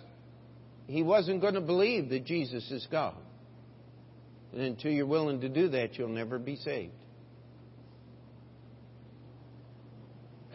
he 0.88 1.04
wasn't 1.04 1.42
going 1.42 1.54
to 1.54 1.62
believe 1.62 2.10
that 2.10 2.26
Jesus 2.26 2.70
is 2.72 2.88
God. 2.92 3.16
And 4.54 4.62
until 4.62 4.92
you're 4.92 5.06
willing 5.06 5.42
to 5.42 5.50
do 5.50 5.70
that, 5.70 5.98
you'll 5.98 6.10
never 6.10 6.40
be 6.40 6.56
saved. 6.56 6.94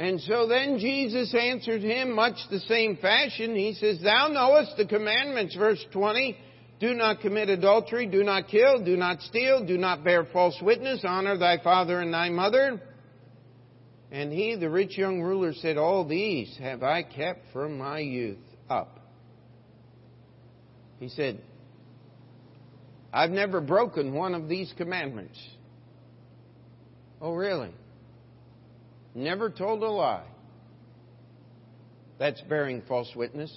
And 0.01 0.19
so 0.23 0.47
then 0.47 0.79
Jesus 0.79 1.35
answered 1.35 1.83
him 1.83 2.15
much 2.15 2.37
the 2.51 2.61
same 2.61 2.97
fashion. 2.97 3.55
He 3.55 3.75
says, 3.75 4.01
Thou 4.03 4.29
knowest 4.29 4.79
the 4.79 4.87
commandments, 4.87 5.55
verse 5.55 5.85
20. 5.93 6.39
Do 6.81 6.95
not 6.95 7.21
commit 7.21 7.51
adultery, 7.51 8.07
do 8.07 8.25
not 8.25 8.49
kill, 8.49 8.83
do 8.83 8.97
not 8.97 9.21
steal, 9.21 9.63
do 9.67 9.77
not 9.77 10.03
bear 10.03 10.25
false 10.25 10.57
witness, 10.63 11.03
honor 11.05 11.37
thy 11.37 11.59
father 11.63 12.01
and 12.01 12.15
thy 12.15 12.31
mother. 12.31 12.81
And 14.11 14.33
he, 14.33 14.57
the 14.57 14.71
rich 14.71 14.97
young 14.97 15.21
ruler, 15.21 15.53
said, 15.53 15.77
All 15.77 16.09
these 16.09 16.57
have 16.63 16.83
I 16.83 17.03
kept 17.03 17.53
from 17.53 17.77
my 17.77 17.99
youth 17.99 18.39
up. 18.71 19.01
He 20.99 21.11
said, 21.11 21.43
I've 23.13 23.33
never 23.33 23.61
broken 23.61 24.15
one 24.15 24.35
of 24.35 24.49
these 24.49 24.73
commandments. 24.79 25.39
Oh, 27.21 27.35
really? 27.35 27.75
Never 29.15 29.51
told 29.51 29.83
a 29.83 29.89
lie. 29.89 30.27
That's 32.19 32.41
bearing 32.43 32.83
false 32.87 33.11
witness. 33.17 33.51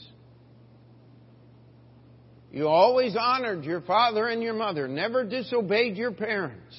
You 2.51 2.67
always 2.67 3.15
honored 3.19 3.65
your 3.65 3.81
father 3.81 4.27
and 4.27 4.41
your 4.41 4.53
mother, 4.53 4.87
never 4.87 5.23
disobeyed 5.23 5.97
your 5.97 6.11
parents. 6.11 6.75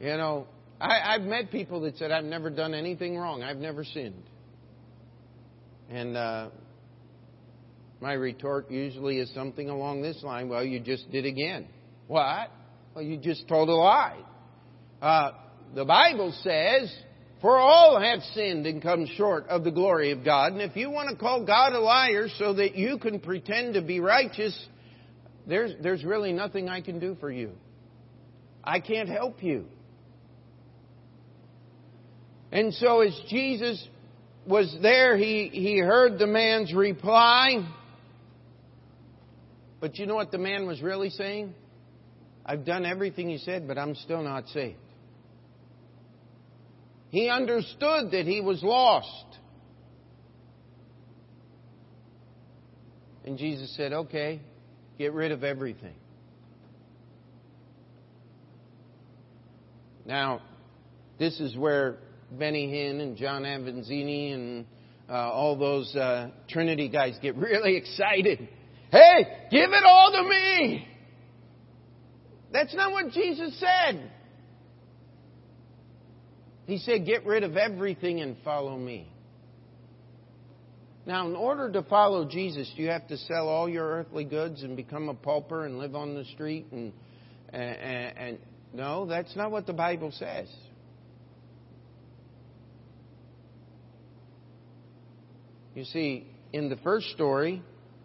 You 0.00 0.16
know, 0.16 0.46
I, 0.80 1.12
have 1.12 1.22
met 1.22 1.50
people 1.50 1.82
that 1.82 1.98
said, 1.98 2.10
I've 2.10 2.24
never 2.24 2.50
done 2.50 2.72
anything 2.72 3.16
wrong, 3.16 3.42
I've 3.42 3.58
never 3.58 3.84
sinned. 3.84 4.22
And 5.90 6.16
uh, 6.16 6.48
my 8.00 8.12
retort 8.14 8.70
usually 8.70 9.18
is 9.18 9.32
something 9.34 9.68
along 9.68 10.02
this 10.02 10.22
line 10.22 10.48
well, 10.48 10.64
you 10.64 10.80
just 10.80 11.10
did 11.10 11.26
again. 11.26 11.66
What? 12.06 12.50
Well, 12.94 13.04
you 13.04 13.18
just 13.18 13.46
told 13.48 13.68
a 13.68 13.74
lie. 13.74 14.18
Uh, 15.02 15.32
the 15.74 15.84
Bible 15.84 16.32
says, 16.42 16.92
for 17.40 17.56
all 17.56 18.00
have 18.00 18.20
sinned 18.34 18.66
and 18.66 18.82
come 18.82 19.06
short 19.16 19.46
of 19.48 19.62
the 19.62 19.70
glory 19.70 20.10
of 20.10 20.24
God. 20.24 20.52
And 20.52 20.62
if 20.62 20.76
you 20.76 20.90
want 20.90 21.10
to 21.10 21.16
call 21.16 21.44
God 21.44 21.72
a 21.72 21.80
liar 21.80 22.28
so 22.36 22.54
that 22.54 22.74
you 22.74 22.98
can 22.98 23.20
pretend 23.20 23.74
to 23.74 23.82
be 23.82 24.00
righteous, 24.00 24.58
there's, 25.46 25.72
there's 25.80 26.04
really 26.04 26.32
nothing 26.32 26.68
I 26.68 26.80
can 26.80 26.98
do 26.98 27.16
for 27.20 27.30
you. 27.30 27.52
I 28.64 28.80
can't 28.80 29.08
help 29.08 29.42
you. 29.42 29.66
And 32.50 32.74
so 32.74 33.02
as 33.02 33.18
Jesus 33.28 33.86
was 34.46 34.74
there, 34.82 35.16
he, 35.16 35.48
he 35.52 35.78
heard 35.78 36.18
the 36.18 36.26
man's 36.26 36.74
reply. 36.74 37.66
But 39.80 39.98
you 39.98 40.06
know 40.06 40.16
what 40.16 40.32
the 40.32 40.38
man 40.38 40.66
was 40.66 40.82
really 40.82 41.10
saying? 41.10 41.54
I've 42.44 42.64
done 42.64 42.84
everything 42.84 43.30
you 43.30 43.38
said, 43.38 43.68
but 43.68 43.78
I'm 43.78 43.94
still 43.94 44.22
not 44.22 44.48
saved. 44.48 44.78
He 47.10 47.28
understood 47.30 48.10
that 48.12 48.24
he 48.26 48.40
was 48.40 48.62
lost. 48.62 49.38
And 53.24 53.38
Jesus 53.38 53.74
said, 53.76 53.92
Okay, 53.92 54.40
get 54.98 55.12
rid 55.12 55.32
of 55.32 55.44
everything. 55.44 55.94
Now, 60.04 60.40
this 61.18 61.38
is 61.38 61.56
where 61.56 61.98
Benny 62.30 62.66
Hinn 62.68 63.00
and 63.00 63.16
John 63.16 63.42
Avanzini 63.42 64.32
and 64.32 64.66
uh, 65.08 65.12
all 65.12 65.56
those 65.56 65.94
uh, 65.94 66.30
Trinity 66.48 66.88
guys 66.88 67.18
get 67.20 67.36
really 67.36 67.76
excited. 67.76 68.48
Hey, 68.90 69.46
give 69.50 69.70
it 69.70 69.84
all 69.84 70.12
to 70.12 70.22
me! 70.28 70.88
That's 72.50 72.74
not 72.74 72.92
what 72.92 73.10
Jesus 73.12 73.58
said. 73.60 74.10
He 76.68 76.76
said, 76.76 77.06
Get 77.06 77.24
rid 77.24 77.44
of 77.44 77.56
everything 77.56 78.20
and 78.20 78.36
follow 78.44 78.76
me. 78.76 79.10
Now, 81.06 81.26
in 81.26 81.34
order 81.34 81.72
to 81.72 81.82
follow 81.84 82.28
Jesus, 82.28 82.70
do 82.76 82.82
you 82.82 82.90
have 82.90 83.08
to 83.08 83.16
sell 83.16 83.48
all 83.48 83.70
your 83.70 83.86
earthly 83.86 84.24
goods 84.24 84.62
and 84.62 84.76
become 84.76 85.08
a 85.08 85.14
pauper 85.14 85.64
and 85.64 85.78
live 85.78 85.96
on 85.96 86.14
the 86.14 86.26
street 86.26 86.66
and, 86.70 86.92
and, 87.54 88.18
and 88.18 88.38
no, 88.74 89.06
that's 89.06 89.34
not 89.34 89.50
what 89.50 89.66
the 89.66 89.72
Bible 89.72 90.12
says. 90.12 90.54
You 95.74 95.84
see, 95.84 96.26
in 96.52 96.68
the 96.68 96.76
first 96.76 97.08
story, 97.12 97.62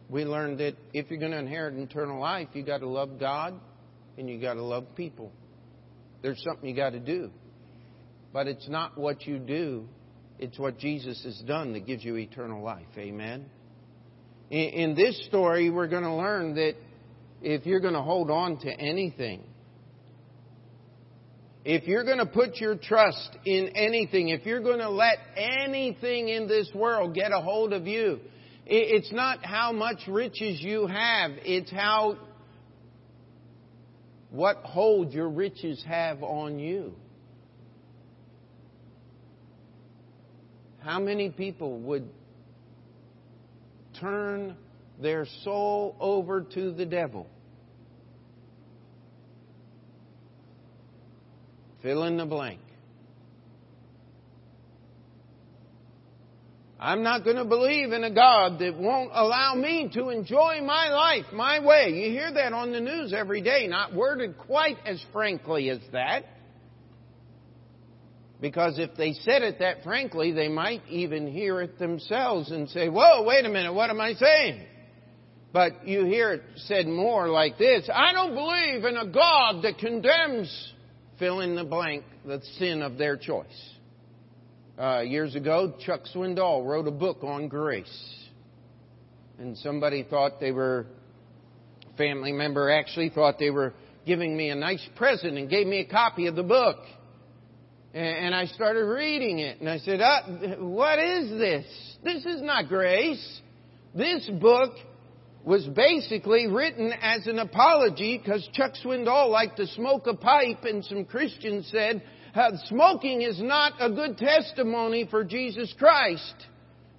we 0.10 0.24
learned 0.24 0.60
that 0.60 0.78
if 0.94 1.10
you're 1.10 1.20
going 1.20 1.34
to 1.34 1.40
inherit 1.40 1.76
eternal 1.76 2.22
life, 2.22 2.48
you 2.54 2.64
got 2.64 2.78
to 2.78 2.88
love 2.88 3.20
God 3.20 3.60
and 4.18 4.30
you 4.30 4.40
got 4.40 4.54
to 4.54 4.64
love 4.64 4.96
people. 4.96 5.34
There's 6.22 6.42
something 6.42 6.70
you 6.70 6.76
got 6.78 6.92
to 6.92 7.02
do. 7.02 7.30
But 8.34 8.48
it's 8.48 8.68
not 8.68 8.98
what 8.98 9.28
you 9.28 9.38
do, 9.38 9.88
It's 10.40 10.58
what 10.58 10.80
Jesus 10.80 11.24
has 11.24 11.40
done 11.48 11.74
that 11.74 11.86
gives 11.86 12.04
you 12.04 12.18
eternal 12.18 12.64
life. 12.64 12.88
Amen. 12.98 13.46
In 14.50 14.96
this 14.96 15.26
story, 15.28 15.70
we're 15.70 15.88
going 15.88 16.04
to 16.04 16.14
learn 16.14 16.56
that 16.56 16.74
if 17.42 17.66
you're 17.66 17.80
going 17.80 17.94
to 17.94 18.02
hold 18.02 18.30
on 18.30 18.58
to 18.60 18.70
anything, 18.70 19.44
if 21.64 21.88
you're 21.88 22.04
going 22.04 22.18
to 22.18 22.26
put 22.26 22.58
your 22.58 22.76
trust 22.76 23.30
in 23.46 23.70
anything, 23.70 24.30
if 24.30 24.46
you're 24.46 24.62
going 24.62 24.80
to 24.80 24.90
let 24.90 25.18
anything 25.38 26.28
in 26.28 26.48
this 26.48 26.70
world 26.76 27.14
get 27.14 27.32
a 27.32 27.40
hold 27.40 27.72
of 27.72 27.88
you, 27.88 28.20
it's 28.66 29.12
not 29.14 29.46
how 29.46 29.72
much 29.72 30.00
riches 30.08 30.60
you 30.62 30.88
have, 30.88 31.32
it's 31.44 31.72
how, 31.72 32.18
what 34.30 34.58
hold 34.58 35.14
your 35.14 35.30
riches 35.30 35.84
have 35.88 36.22
on 36.22 36.60
you. 36.60 36.96
How 40.84 41.00
many 41.00 41.30
people 41.30 41.80
would 41.80 42.10
turn 44.00 44.56
their 45.02 45.26
soul 45.44 45.96
over 46.00 46.42
to 46.42 46.72
the 46.72 46.86
devil 46.86 47.28
Fill 51.84 52.06
in 52.06 52.16
the 52.16 52.26
blank. 52.26 52.62
I'm 56.80 57.04
not 57.04 57.26
going 57.26 57.36
to 57.36 57.46
believe 57.46 57.92
in 57.92 58.06
a 58.06 58.12
God 58.12 58.60
that 58.60 58.78
won't 58.78 59.12
allow 59.14 59.54
me 59.56 59.90
to 59.94 60.10
enjoy 60.10 60.62
my 60.62 60.90
life 60.90 61.26
my 61.34 61.60
way. 61.60 61.90
You 61.90 62.10
hear 62.12 62.34
that 62.34 62.54
on 62.54 62.72
the 62.72 62.80
news 62.80 63.14
every 63.14 63.42
day, 63.42 63.68
not 63.68 63.94
worded 63.94 64.38
quite 64.38 64.78
as 64.86 65.04
frankly 65.12 65.70
as 65.70 65.80
that. 65.92 66.24
Because 68.44 68.78
if 68.78 68.94
they 68.98 69.14
said 69.14 69.42
it 69.42 69.60
that 69.60 69.84
frankly, 69.84 70.34
they 70.34 70.50
might 70.50 70.82
even 70.90 71.32
hear 71.32 71.62
it 71.62 71.80
themselves 71.80 72.52
and 72.52 72.70
say, 72.70 72.90
Whoa, 72.90 73.24
wait 73.24 73.46
a 73.46 73.50
minute, 73.50 73.74
what 73.74 73.90
am 73.90 74.02
I 74.02 74.16
saying? 74.16 74.66
But 75.54 75.88
you 75.88 76.04
hear 76.04 76.34
it 76.34 76.42
said 76.58 76.86
more 76.86 77.30
like 77.30 77.58
this 77.58 77.90
I 77.92 78.12
don't 78.12 78.34
believe 78.36 78.84
in 78.84 78.98
a 78.98 79.08
God 79.08 79.64
that 79.64 79.78
condemns 79.78 80.74
fill 81.18 81.40
in 81.40 81.56
the 81.56 81.64
blank, 81.64 82.04
the 82.26 82.42
sin 82.58 82.82
of 82.82 82.98
their 82.98 83.16
choice. 83.16 83.48
Uh, 84.78 85.00
years 85.00 85.36
ago, 85.36 85.76
Chuck 85.86 86.02
Swindoll 86.14 86.68
wrote 86.68 86.86
a 86.90 86.92
book 86.92 87.24
on 87.24 87.48
grace. 87.48 88.28
And 89.40 89.58
somebody 89.60 90.04
thought 90.04 90.42
they 90.42 90.52
were, 90.52 90.88
family 91.98 92.34
member 92.34 92.70
actually 92.70 93.08
thought 93.08 93.40
they 93.40 93.52
were 93.52 93.74
giving 94.06 94.36
me 94.36 94.50
a 94.50 94.56
nice 94.56 94.86
present 94.98 95.38
and 95.38 95.50
gave 95.50 95.66
me 95.66 95.80
a 95.80 95.86
copy 95.86 96.28
of 96.28 96.36
the 96.36 96.44
book. 96.44 96.80
And 97.94 98.34
I 98.34 98.48
started 98.48 98.86
reading 98.86 99.38
it, 99.38 99.60
and 99.60 99.70
I 99.70 99.78
said, 99.78 100.02
uh, 100.02 100.22
What 100.58 100.98
is 100.98 101.30
this? 101.30 101.66
This 102.04 102.26
is 102.26 102.42
not 102.42 102.68
grace. 102.68 103.42
This 103.94 104.28
book 104.42 104.72
was 105.44 105.68
basically 105.68 106.48
written 106.48 106.92
as 107.02 107.28
an 107.28 107.38
apology 107.38 108.18
because 108.18 108.50
Chuck 108.54 108.72
Swindoll 108.84 109.30
liked 109.30 109.58
to 109.58 109.68
smoke 109.68 110.08
a 110.08 110.16
pipe, 110.16 110.64
and 110.64 110.84
some 110.84 111.06
Christians 111.06 111.70
said, 111.72 112.02
uh, 112.34 112.52
smoking 112.66 113.22
is 113.22 113.40
not 113.40 113.74
a 113.80 113.92
good 113.92 114.18
testimony 114.18 115.06
for 115.10 115.24
Jesus 115.24 115.74
Christ. 115.78 116.34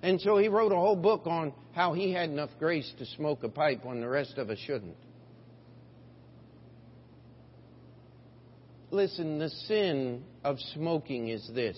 And 0.02 0.20
so 0.20 0.38
he 0.38 0.48
wrote 0.48 0.70
a 0.70 0.76
whole 0.76 0.96
book 0.96 1.22
on 1.26 1.52
how 1.72 1.92
he 1.92 2.12
had 2.12 2.30
enough 2.30 2.50
grace 2.58 2.92
to 2.98 3.06
smoke 3.06 3.42
a 3.42 3.48
pipe 3.48 3.84
when 3.84 4.00
the 4.00 4.08
rest 4.08 4.38
of 4.38 4.50
us 4.50 4.58
shouldn't. 4.58 4.96
Listen, 8.94 9.40
the 9.40 9.48
sin 9.48 10.22
of 10.44 10.56
smoking 10.72 11.26
is 11.26 11.50
this 11.52 11.76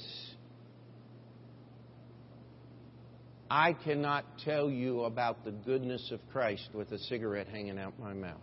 I 3.50 3.72
cannot 3.72 4.26
tell 4.44 4.68
you 4.68 5.04
about 5.04 5.42
the 5.42 5.50
goodness 5.50 6.10
of 6.12 6.20
Christ 6.30 6.68
with 6.74 6.92
a 6.92 6.98
cigarette 6.98 7.48
hanging 7.48 7.78
out 7.78 7.98
my 7.98 8.12
mouth. 8.12 8.36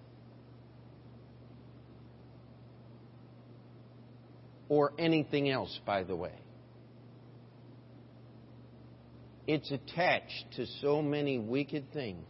Or 4.70 4.94
anything 4.98 5.52
else, 5.52 5.80
by 5.86 6.02
the 6.02 6.16
way. 6.16 6.34
It's 9.46 9.70
attached 9.70 10.46
to 10.56 10.66
so 10.82 11.04
many 11.04 11.38
wicked 11.38 11.94
things. 11.94 12.26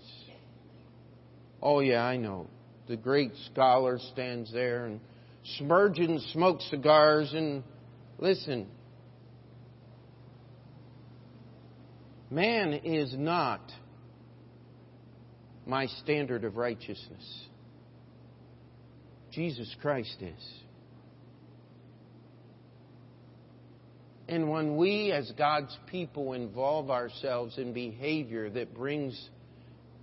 Oh, 1.61 1.79
yeah, 1.79 2.03
I 2.03 2.17
know. 2.17 2.47
The 2.89 2.97
great 2.97 3.31
scholar 3.49 3.97
stands 4.11 4.51
there, 4.51 4.87
and 4.87 4.99
Spurgeon 5.43 6.19
smokes 6.31 6.67
cigars, 6.69 7.33
and 7.33 7.63
listen, 8.17 8.67
Man 12.33 12.73
is 12.73 13.13
not 13.15 13.61
my 15.67 15.85
standard 15.85 16.43
of 16.45 16.57
righteousness. 16.57 17.45
Jesus 19.31 19.73
Christ 19.83 20.15
is. 20.19 20.53
And 24.27 24.49
when 24.49 24.77
we, 24.77 25.11
as 25.11 25.31
God's 25.37 25.77
people, 25.91 26.33
involve 26.33 26.89
ourselves 26.89 27.59
in 27.59 27.71
behavior 27.71 28.49
that 28.49 28.73
brings 28.73 29.29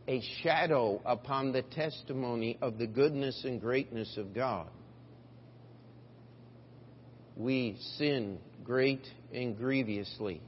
a 0.07 0.23
shadow 0.45 1.01
upon 1.05 1.51
the 1.51 1.63
testimony 1.63 2.59
of 2.63 2.79
the 2.79 2.87
goodness 2.87 3.43
and 3.45 3.61
greatness 3.61 4.17
of 4.17 4.33
God, 4.33 4.69
we 7.41 7.79
sin 7.97 8.39
great 8.63 9.07
and 9.33 9.57
grievously 9.57 10.43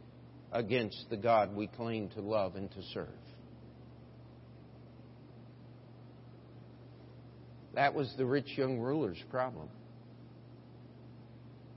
against 0.53 1.07
the 1.09 1.17
God 1.17 1.57
we 1.57 1.67
claim 1.67 2.11
to 2.11 2.21
love 2.21 2.55
and 2.55 2.71
to 2.71 2.83
serve. 2.93 3.09
That 7.75 7.95
was 7.95 8.13
the 8.19 8.27
rich 8.27 8.59
young 8.59 8.79
ruler's 8.79 9.23
problem. 9.31 9.69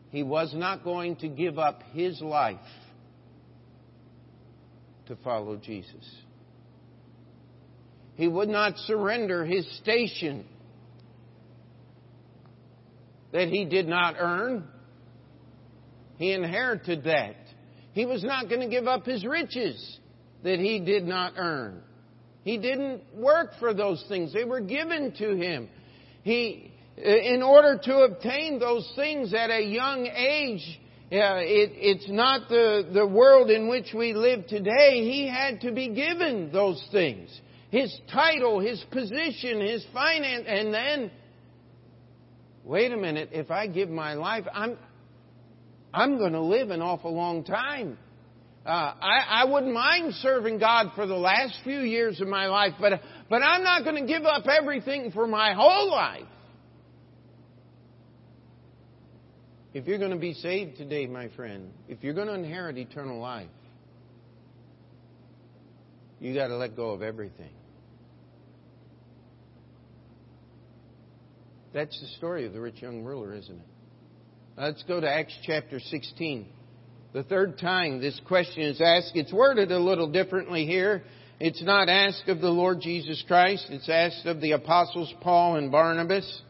He 0.09 0.21
was 0.21 0.53
not 0.53 0.83
going 0.83 1.15
to 1.17 1.29
give 1.29 1.57
up 1.57 1.81
his 1.93 2.19
life 2.19 2.57
to 5.07 5.15
follow 5.23 5.55
Jesus. 5.55 6.05
He 8.15 8.27
would 8.27 8.49
not 8.49 8.77
surrender 8.79 9.45
his 9.45 9.65
station 9.77 10.45
that 13.31 13.47
he 13.47 13.63
did 13.63 13.87
not 13.87 14.15
earn. 14.19 14.67
He 16.17 16.31
inherited 16.31 17.03
that. 17.03 17.35
He 17.93 18.05
was 18.05 18.23
not 18.23 18.49
going 18.49 18.61
to 18.61 18.67
give 18.67 18.87
up 18.87 19.05
his 19.05 19.25
riches 19.25 19.99
that 20.43 20.59
he 20.59 20.79
did 20.79 21.05
not 21.05 21.33
earn. 21.37 21.81
He 22.43 22.57
didn't 22.57 23.01
work 23.15 23.51
for 23.59 23.73
those 23.73 24.03
things. 24.07 24.31
They 24.33 24.43
were 24.43 24.61
given 24.61 25.13
to 25.17 25.35
him. 25.35 25.67
He, 26.23 26.71
in 26.97 27.41
order 27.41 27.79
to 27.83 27.97
obtain 27.99 28.59
those 28.59 28.89
things 28.95 29.33
at 29.33 29.49
a 29.49 29.61
young 29.61 30.05
age, 30.07 30.79
uh, 31.11 31.37
it, 31.37 31.71
it's 31.75 32.09
not 32.09 32.49
the, 32.49 32.87
the 32.93 33.05
world 33.05 33.49
in 33.49 33.67
which 33.67 33.93
we 33.95 34.13
live 34.13 34.47
today. 34.47 35.03
He 35.03 35.27
had 35.27 35.61
to 35.61 35.71
be 35.71 35.89
given 35.89 36.51
those 36.51 36.83
things. 36.91 37.29
His 37.71 37.95
title, 38.11 38.59
his 38.59 38.83
position, 38.91 39.61
his 39.61 39.85
finance, 39.93 40.45
and 40.47 40.73
then, 40.73 41.11
wait 42.63 42.91
a 42.91 42.97
minute, 42.97 43.29
if 43.31 43.51
I 43.51 43.67
give 43.67 43.89
my 43.89 44.13
life, 44.13 44.45
I'm, 44.53 44.77
I'm 45.95 46.17
going 46.17 46.33
to 46.33 46.41
live 46.41 46.71
an 46.71 46.81
awful 46.81 47.13
long 47.13 47.45
time. 47.45 47.97
Uh, 48.65 48.69
I, 48.69 49.25
I 49.29 49.45
wouldn't 49.45 49.73
mind 49.73 50.13
serving 50.15 50.59
God 50.59 50.91
for 50.95 51.07
the 51.07 51.15
last 51.15 51.57
few 51.63 51.79
years 51.79 52.19
of 52.19 52.27
my 52.27 52.47
life, 52.47 52.73
but, 52.79 52.99
but 53.29 53.41
I'm 53.41 53.63
not 53.63 53.85
going 53.85 53.95
to 54.05 54.11
give 54.11 54.25
up 54.25 54.45
everything 54.45 55.11
for 55.11 55.25
my 55.25 55.53
whole 55.53 55.89
life. 55.89 56.25
If 59.73 59.87
you're 59.87 59.99
going 59.99 60.11
to 60.11 60.17
be 60.17 60.33
saved 60.33 60.77
today, 60.77 61.05
my 61.05 61.29
friend, 61.29 61.71
if 61.87 62.03
you're 62.03 62.13
going 62.13 62.27
to 62.27 62.33
inherit 62.33 62.77
eternal 62.77 63.19
life, 63.19 63.49
you 66.19 66.33
got 66.33 66.47
to 66.47 66.57
let 66.57 66.75
go 66.75 66.89
of 66.89 67.01
everything. 67.01 67.51
That's 71.73 71.97
the 72.01 72.07
story 72.17 72.45
of 72.45 72.53
the 72.53 72.59
rich 72.59 72.81
young 72.81 73.03
ruler, 73.03 73.33
isn't 73.33 73.55
it? 73.55 73.67
Let's 74.57 74.83
go 74.83 75.01
to 75.01 75.09
Acts 75.09 75.37
chapter 75.43 75.81
16. 75.81 76.47
The 77.11 77.23
third 77.23 77.59
time 77.59 77.99
this 77.99 78.17
question 78.25 78.63
is 78.63 78.79
asked, 78.79 79.11
it's 79.13 79.33
worded 79.33 79.69
a 79.69 79.79
little 79.79 80.09
differently 80.09 80.65
here. 80.65 81.03
It's 81.41 81.61
not 81.61 81.89
asked 81.89 82.29
of 82.29 82.39
the 82.39 82.49
Lord 82.49 82.79
Jesus 82.79 83.21
Christ, 83.27 83.65
it's 83.69 83.89
asked 83.89 84.25
of 84.25 84.39
the 84.39 84.53
apostles 84.53 85.13
Paul 85.19 85.57
and 85.57 85.73
Barnabas. 85.73 86.41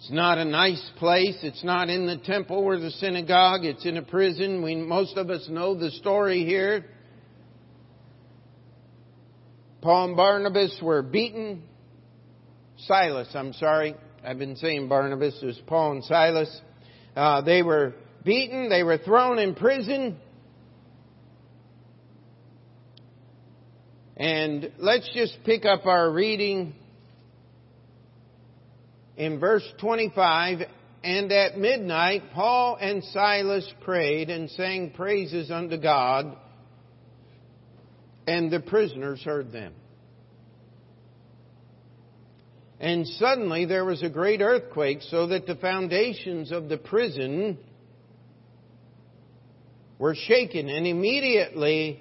It's 0.00 0.10
not 0.10 0.36
a 0.36 0.44
nice 0.44 0.90
place. 0.98 1.36
It's 1.42 1.64
not 1.64 1.88
in 1.88 2.06
the 2.06 2.18
temple 2.18 2.58
or 2.58 2.78
the 2.78 2.90
synagogue. 2.90 3.64
It's 3.64 3.84
in 3.84 3.96
a 3.98 4.02
prison. 4.02 4.62
We, 4.62 4.74
most 4.74 5.16
of 5.16 5.28
us 5.28 5.46
know 5.48 5.74
the 5.74 5.90
story 5.92 6.44
here. 6.44 6.86
Paul 9.82 10.08
and 10.08 10.16
Barnabas 10.16 10.78
were 10.82 11.02
beaten. 11.02 11.62
Silas, 12.86 13.28
I'm 13.34 13.52
sorry, 13.52 13.94
I've 14.22 14.38
been 14.38 14.56
saying 14.56 14.88
Barnabas, 14.88 15.40
was 15.42 15.58
Paul 15.66 15.92
and 15.92 16.04
Silas. 16.04 16.60
Uh, 17.16 17.40
they 17.40 17.62
were 17.62 17.94
beaten, 18.22 18.68
they 18.68 18.82
were 18.82 18.98
thrown 18.98 19.38
in 19.38 19.54
prison. 19.54 20.18
And 24.16 24.72
let's 24.78 25.08
just 25.14 25.38
pick 25.44 25.64
up 25.64 25.86
our 25.86 26.10
reading 26.10 26.74
in 29.16 29.40
verse 29.40 29.66
25. 29.80 30.58
And 31.02 31.32
at 31.32 31.56
midnight, 31.56 32.24
Paul 32.34 32.76
and 32.78 33.02
Silas 33.02 33.66
prayed 33.80 34.28
and 34.28 34.50
sang 34.50 34.90
praises 34.90 35.50
unto 35.50 35.78
God, 35.78 36.36
and 38.26 38.50
the 38.50 38.60
prisoners 38.60 39.22
heard 39.22 39.50
them. 39.50 39.72
And 42.80 43.06
suddenly 43.06 43.66
there 43.66 43.84
was 43.84 44.02
a 44.02 44.08
great 44.08 44.40
earthquake, 44.40 45.02
so 45.02 45.26
that 45.26 45.46
the 45.46 45.54
foundations 45.56 46.50
of 46.50 46.70
the 46.70 46.78
prison 46.78 47.58
were 49.98 50.14
shaken, 50.14 50.70
and 50.70 50.86
immediately 50.86 52.00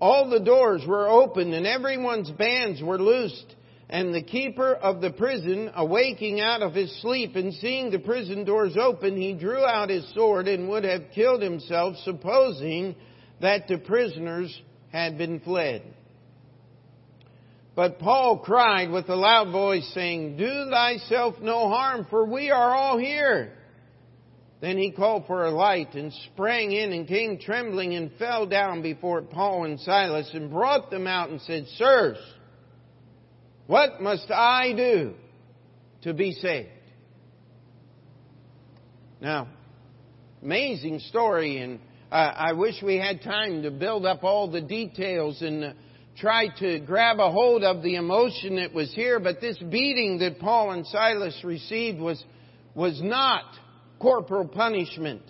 all 0.00 0.28
the 0.28 0.40
doors 0.40 0.84
were 0.86 1.08
opened 1.08 1.54
and 1.54 1.66
everyone's 1.66 2.30
bands 2.30 2.82
were 2.82 2.98
loosed. 2.98 3.56
And 3.90 4.14
the 4.14 4.22
keeper 4.22 4.74
of 4.74 5.00
the 5.00 5.10
prison, 5.10 5.70
awaking 5.74 6.40
out 6.40 6.60
of 6.60 6.74
his 6.74 6.94
sleep 7.00 7.36
and 7.36 7.54
seeing 7.54 7.90
the 7.90 7.98
prison 7.98 8.44
doors 8.44 8.76
open, 8.78 9.16
he 9.16 9.32
drew 9.32 9.64
out 9.64 9.88
his 9.88 10.06
sword 10.12 10.46
and 10.46 10.68
would 10.68 10.84
have 10.84 11.04
killed 11.14 11.40
himself, 11.40 11.96
supposing 12.04 12.94
that 13.40 13.66
the 13.66 13.78
prisoners 13.78 14.60
had 14.92 15.16
been 15.16 15.40
fled. 15.40 15.82
But 17.78 18.00
Paul 18.00 18.38
cried 18.38 18.90
with 18.90 19.08
a 19.08 19.14
loud 19.14 19.52
voice, 19.52 19.88
saying, 19.94 20.36
Do 20.36 20.68
thyself 20.68 21.36
no 21.40 21.68
harm, 21.68 22.08
for 22.10 22.26
we 22.26 22.50
are 22.50 22.74
all 22.74 22.98
here. 22.98 23.52
Then 24.60 24.76
he 24.76 24.90
called 24.90 25.28
for 25.28 25.44
a 25.44 25.52
light 25.52 25.94
and 25.94 26.12
sprang 26.32 26.72
in 26.72 26.92
and 26.92 27.06
came 27.06 27.38
trembling 27.38 27.94
and 27.94 28.10
fell 28.18 28.46
down 28.46 28.82
before 28.82 29.22
Paul 29.22 29.62
and 29.62 29.78
Silas 29.78 30.28
and 30.34 30.50
brought 30.50 30.90
them 30.90 31.06
out 31.06 31.30
and 31.30 31.40
said, 31.42 31.68
Sirs, 31.76 32.18
what 33.68 34.00
must 34.00 34.28
I 34.28 34.72
do 34.72 35.14
to 36.02 36.12
be 36.12 36.32
saved? 36.32 36.70
Now, 39.20 39.46
amazing 40.42 40.98
story, 40.98 41.58
and 41.58 41.78
I 42.10 42.54
wish 42.54 42.82
we 42.82 42.96
had 42.96 43.22
time 43.22 43.62
to 43.62 43.70
build 43.70 44.04
up 44.04 44.24
all 44.24 44.50
the 44.50 44.62
details 44.62 45.40
and 45.42 45.62
uh, 45.62 45.72
try 46.20 46.48
to 46.58 46.80
grab 46.80 47.20
a 47.20 47.30
hold 47.30 47.62
of 47.62 47.82
the 47.82 47.96
emotion 47.96 48.56
that 48.56 48.72
was 48.74 48.92
here, 48.94 49.20
but 49.20 49.40
this 49.40 49.56
beating 49.58 50.18
that 50.18 50.38
Paul 50.40 50.72
and 50.72 50.86
Silas 50.86 51.38
received 51.44 52.00
was, 52.00 52.22
was 52.74 53.00
not 53.02 53.44
corporal 54.00 54.48
punishment. 54.48 55.22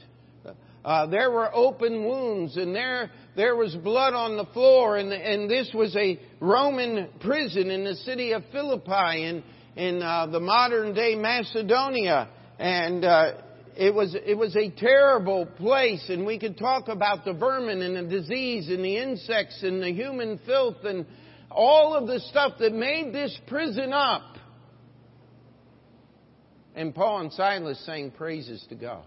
Uh, 0.84 1.06
there 1.06 1.30
were 1.30 1.54
open 1.54 2.04
wounds 2.04 2.56
and 2.56 2.74
there, 2.74 3.10
there 3.36 3.56
was 3.56 3.74
blood 3.76 4.14
on 4.14 4.36
the 4.36 4.46
floor 4.46 4.96
and, 4.96 5.12
and 5.12 5.50
this 5.50 5.70
was 5.74 5.94
a 5.96 6.18
Roman 6.40 7.08
prison 7.20 7.70
in 7.70 7.84
the 7.84 7.96
city 7.96 8.32
of 8.32 8.42
Philippi 8.52 9.24
in, 9.24 9.42
in 9.76 10.02
uh, 10.02 10.26
the 10.28 10.40
modern 10.40 10.94
day 10.94 11.14
Macedonia. 11.14 12.30
And, 12.58 13.04
uh, 13.04 13.32
it 13.78 13.94
was, 13.94 14.16
it 14.26 14.36
was 14.36 14.56
a 14.56 14.70
terrible 14.70 15.46
place 15.46 16.04
and 16.08 16.26
we 16.26 16.36
could 16.38 16.58
talk 16.58 16.88
about 16.88 17.24
the 17.24 17.32
vermin 17.32 17.80
and 17.80 17.96
the 17.96 18.10
disease 18.10 18.68
and 18.68 18.84
the 18.84 18.96
insects 18.96 19.62
and 19.62 19.80
the 19.80 19.92
human 19.92 20.40
filth 20.44 20.84
and 20.84 21.06
all 21.48 21.94
of 21.94 22.08
the 22.08 22.18
stuff 22.18 22.54
that 22.58 22.74
made 22.74 23.14
this 23.14 23.38
prison 23.46 23.92
up 23.92 24.36
and 26.74 26.92
Paul 26.92 27.20
and 27.20 27.32
Silas 27.32 27.78
sang 27.86 28.10
praises 28.10 28.64
to 28.68 28.74
God. 28.74 29.04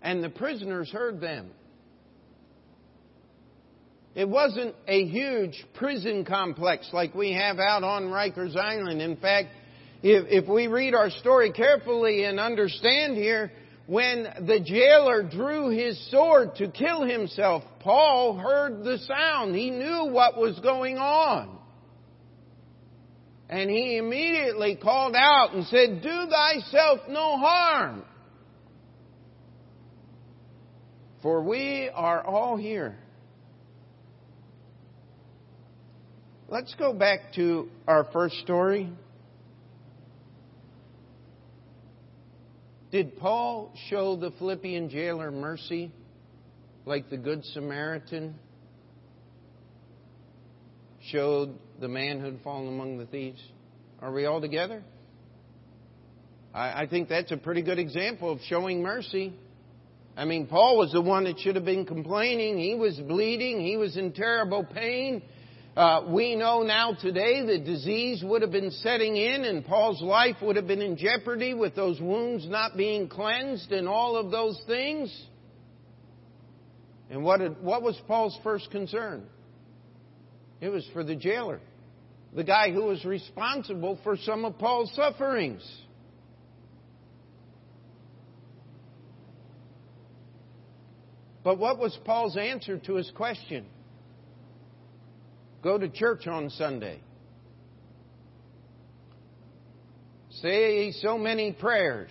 And 0.00 0.22
the 0.22 0.30
prisoners 0.30 0.90
heard 0.90 1.20
them. 1.20 1.50
It 4.14 4.28
wasn't 4.28 4.74
a 4.88 5.04
huge 5.04 5.64
prison 5.74 6.24
complex 6.24 6.88
like 6.92 7.14
we 7.14 7.32
have 7.32 7.58
out 7.58 7.84
on 7.84 8.04
Rikers 8.04 8.56
Island. 8.56 9.02
In 9.02 9.16
fact, 9.16 9.48
if, 10.02 10.44
if 10.44 10.48
we 10.48 10.66
read 10.66 10.94
our 10.94 11.10
story 11.10 11.52
carefully 11.52 12.24
and 12.24 12.40
understand 12.40 13.16
here, 13.16 13.52
when 13.86 14.22
the 14.46 14.60
jailer 14.60 15.22
drew 15.22 15.70
his 15.70 16.10
sword 16.10 16.54
to 16.56 16.70
kill 16.70 17.02
himself, 17.02 17.64
Paul 17.80 18.38
heard 18.38 18.84
the 18.84 18.98
sound. 18.98 19.54
He 19.54 19.70
knew 19.70 20.10
what 20.12 20.36
was 20.36 20.58
going 20.60 20.96
on. 20.96 21.58
And 23.48 23.68
he 23.68 23.96
immediately 23.96 24.76
called 24.76 25.16
out 25.16 25.54
and 25.54 25.66
said, 25.66 26.02
Do 26.02 26.28
thyself 26.30 27.00
no 27.08 27.36
harm. 27.36 28.04
For 31.20 31.42
we 31.42 31.90
are 31.92 32.24
all 32.24 32.56
here. 32.56 32.96
Let's 36.48 36.74
go 36.78 36.92
back 36.92 37.34
to 37.34 37.68
our 37.88 38.04
first 38.12 38.36
story. 38.36 38.88
Did 42.90 43.18
Paul 43.18 43.72
show 43.88 44.16
the 44.16 44.32
Philippian 44.32 44.90
jailer 44.90 45.30
mercy 45.30 45.92
like 46.86 47.08
the 47.08 47.16
Good 47.16 47.44
Samaritan 47.46 48.34
showed 51.08 51.54
the 51.80 51.86
man 51.86 52.18
who 52.18 52.26
had 52.26 52.40
fallen 52.42 52.66
among 52.66 52.98
the 52.98 53.06
thieves? 53.06 53.40
Are 54.00 54.12
we 54.12 54.26
all 54.26 54.40
together? 54.40 54.82
I, 56.52 56.82
I 56.82 56.86
think 56.88 57.08
that's 57.08 57.30
a 57.30 57.36
pretty 57.36 57.62
good 57.62 57.78
example 57.78 58.32
of 58.32 58.40
showing 58.48 58.82
mercy. 58.82 59.34
I 60.16 60.24
mean, 60.24 60.48
Paul 60.48 60.76
was 60.76 60.90
the 60.90 61.00
one 61.00 61.24
that 61.24 61.38
should 61.38 61.54
have 61.54 61.64
been 61.64 61.86
complaining. 61.86 62.58
He 62.58 62.74
was 62.74 62.98
bleeding. 62.98 63.60
He 63.60 63.76
was 63.76 63.96
in 63.96 64.12
terrible 64.12 64.64
pain. 64.64 65.22
Uh, 65.76 66.02
we 66.08 66.34
know 66.34 66.62
now 66.62 66.94
today 67.00 67.46
that 67.46 67.64
disease 67.64 68.22
would 68.24 68.42
have 68.42 68.50
been 68.50 68.70
setting 68.70 69.16
in 69.16 69.44
and 69.44 69.64
Paul's 69.64 70.02
life 70.02 70.36
would 70.42 70.56
have 70.56 70.66
been 70.66 70.82
in 70.82 70.96
jeopardy 70.96 71.54
with 71.54 71.76
those 71.76 72.00
wounds 72.00 72.48
not 72.48 72.76
being 72.76 73.08
cleansed 73.08 73.70
and 73.70 73.88
all 73.88 74.16
of 74.16 74.30
those 74.30 74.60
things. 74.66 75.16
And 77.08 77.22
what, 77.22 77.60
what 77.62 77.82
was 77.82 78.00
Paul's 78.08 78.38
first 78.42 78.70
concern? 78.70 79.24
It 80.60 80.68
was 80.68 80.86
for 80.92 81.04
the 81.04 81.14
jailer 81.14 81.60
the 82.34 82.44
guy 82.44 82.70
who 82.72 82.84
was 82.84 83.04
responsible 83.04 83.98
for 84.04 84.16
some 84.16 84.44
of 84.44 84.58
Paul's 84.58 84.92
sufferings. 84.94 85.68
But 91.42 91.58
what 91.58 91.78
was 91.78 91.98
Paul's 92.04 92.36
answer 92.36 92.78
to 92.78 92.94
his 92.94 93.10
question? 93.16 93.66
Go 95.62 95.78
to 95.78 95.88
church 95.88 96.26
on 96.26 96.50
Sunday. 96.50 97.00
Say 100.42 100.92
so 100.92 101.18
many 101.18 101.52
prayers. 101.52 102.10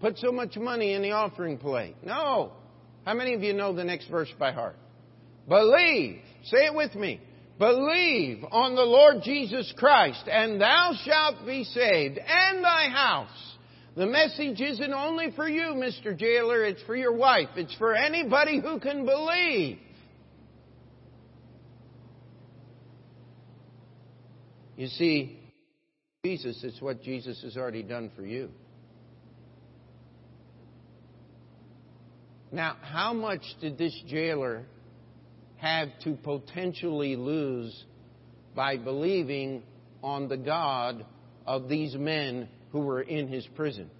Put 0.00 0.18
so 0.18 0.30
much 0.30 0.56
money 0.56 0.92
in 0.92 1.02
the 1.02 1.12
offering 1.12 1.58
plate. 1.58 1.96
No. 2.04 2.52
How 3.04 3.14
many 3.14 3.34
of 3.34 3.42
you 3.42 3.54
know 3.54 3.72
the 3.72 3.84
next 3.84 4.08
verse 4.08 4.28
by 4.38 4.52
heart? 4.52 4.76
Believe. 5.48 6.20
Say 6.44 6.66
it 6.66 6.74
with 6.74 6.94
me. 6.94 7.20
Believe 7.58 8.44
on 8.52 8.76
the 8.76 8.82
Lord 8.82 9.22
Jesus 9.24 9.72
Christ, 9.76 10.28
and 10.30 10.60
thou 10.60 10.92
shalt 11.04 11.44
be 11.44 11.64
saved, 11.64 12.18
and 12.18 12.62
thy 12.62 12.88
house. 12.88 13.56
The 13.96 14.06
message 14.06 14.60
isn't 14.60 14.92
only 14.92 15.32
for 15.34 15.48
you, 15.48 15.74
Mr. 15.74 16.16
Jailer, 16.16 16.64
it's 16.64 16.82
for 16.82 16.94
your 16.94 17.16
wife. 17.16 17.48
It's 17.56 17.74
for 17.74 17.96
anybody 17.96 18.60
who 18.60 18.78
can 18.78 19.04
believe. 19.04 19.78
You 24.78 24.86
see, 24.86 25.40
Jesus, 26.24 26.60
it's 26.62 26.80
what 26.80 27.02
Jesus 27.02 27.42
has 27.42 27.56
already 27.56 27.82
done 27.82 28.12
for 28.14 28.22
you. 28.24 28.48
Now, 32.52 32.76
how 32.80 33.12
much 33.12 33.42
did 33.60 33.76
this 33.76 33.94
jailer 34.06 34.64
have 35.56 35.88
to 36.04 36.14
potentially 36.14 37.16
lose 37.16 37.84
by 38.54 38.76
believing 38.76 39.64
on 40.02 40.28
the 40.28 40.36
God 40.36 41.04
of 41.44 41.68
these 41.68 41.94
men 41.96 42.48
who 42.70 42.80
were 42.80 43.02
in 43.02 43.28
his 43.28 43.46
prison. 43.56 43.90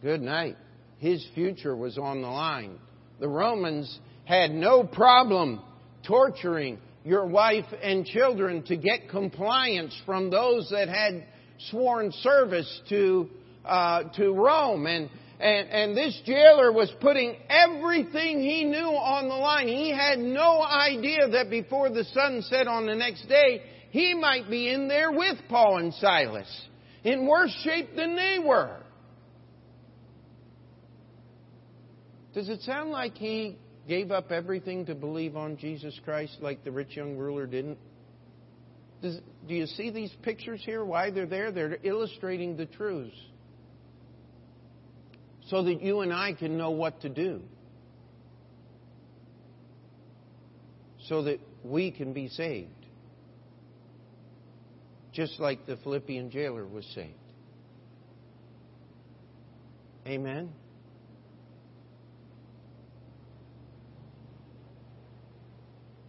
Good 0.00 0.22
night. 0.22 0.56
His 0.98 1.26
future 1.34 1.76
was 1.76 1.98
on 1.98 2.22
the 2.22 2.28
line. 2.28 2.78
The 3.20 3.28
Romans 3.28 3.98
had 4.24 4.50
no 4.50 4.84
problem 4.84 5.60
torturing 6.06 6.78
your 7.04 7.26
wife 7.26 7.66
and 7.82 8.04
children 8.04 8.62
to 8.64 8.76
get 8.76 9.08
compliance 9.08 9.98
from 10.04 10.30
those 10.30 10.68
that 10.70 10.88
had 10.88 11.24
sworn 11.70 12.12
service 12.12 12.80
to, 12.88 13.28
uh, 13.64 14.04
to 14.14 14.32
Rome. 14.32 14.86
And 14.86 15.10
and, 15.40 15.68
and 15.68 15.96
this 15.96 16.20
jailer 16.26 16.72
was 16.72 16.92
putting 17.00 17.36
everything 17.48 18.40
he 18.40 18.64
knew 18.64 18.78
on 18.78 19.28
the 19.28 19.34
line. 19.34 19.68
He 19.68 19.90
had 19.90 20.18
no 20.18 20.62
idea 20.62 21.28
that 21.28 21.48
before 21.48 21.90
the 21.90 22.04
sun 22.04 22.42
set 22.42 22.66
on 22.66 22.86
the 22.86 22.96
next 22.96 23.28
day, 23.28 23.62
he 23.90 24.14
might 24.14 24.50
be 24.50 24.68
in 24.68 24.88
there 24.88 25.12
with 25.12 25.36
Paul 25.48 25.78
and 25.78 25.94
Silas. 25.94 26.48
in 27.04 27.26
worse 27.26 27.56
shape 27.62 27.94
than 27.94 28.16
they 28.16 28.38
were. 28.44 28.80
Does 32.34 32.48
it 32.48 32.60
sound 32.62 32.90
like 32.90 33.14
he 33.14 33.56
gave 33.88 34.10
up 34.10 34.30
everything 34.30 34.86
to 34.86 34.94
believe 34.94 35.36
on 35.36 35.56
Jesus 35.56 35.98
Christ 36.04 36.36
like 36.40 36.62
the 36.62 36.70
rich 36.70 36.94
young 36.94 37.16
ruler 37.16 37.46
didn't? 37.46 37.78
Does, 39.00 39.18
do 39.46 39.54
you 39.54 39.66
see 39.66 39.90
these 39.90 40.12
pictures 40.22 40.60
here? 40.64 40.84
Why 40.84 41.10
they're 41.10 41.26
there? 41.26 41.50
They're 41.50 41.78
illustrating 41.82 42.56
the 42.56 42.66
truths 42.66 43.16
so 45.46 45.62
that 45.62 45.82
you 45.82 46.00
and 46.00 46.12
I 46.12 46.34
can 46.34 46.58
know 46.58 46.70
what 46.70 47.00
to 47.02 47.08
do. 47.08 47.40
So 51.06 51.22
that 51.22 51.40
we 51.64 51.90
can 51.90 52.12
be 52.12 52.28
saved. 52.28 52.68
Just 55.12 55.40
like 55.40 55.66
the 55.66 55.76
Philippian 55.78 56.30
jailer 56.30 56.66
was 56.66 56.84
saved. 56.94 57.14
Amen. 60.06 60.50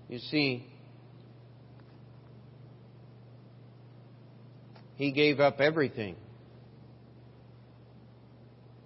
You 0.09 0.17
see, 0.17 0.65
he 4.95 5.11
gave 5.11 5.39
up 5.39 5.61
everything. 5.61 6.15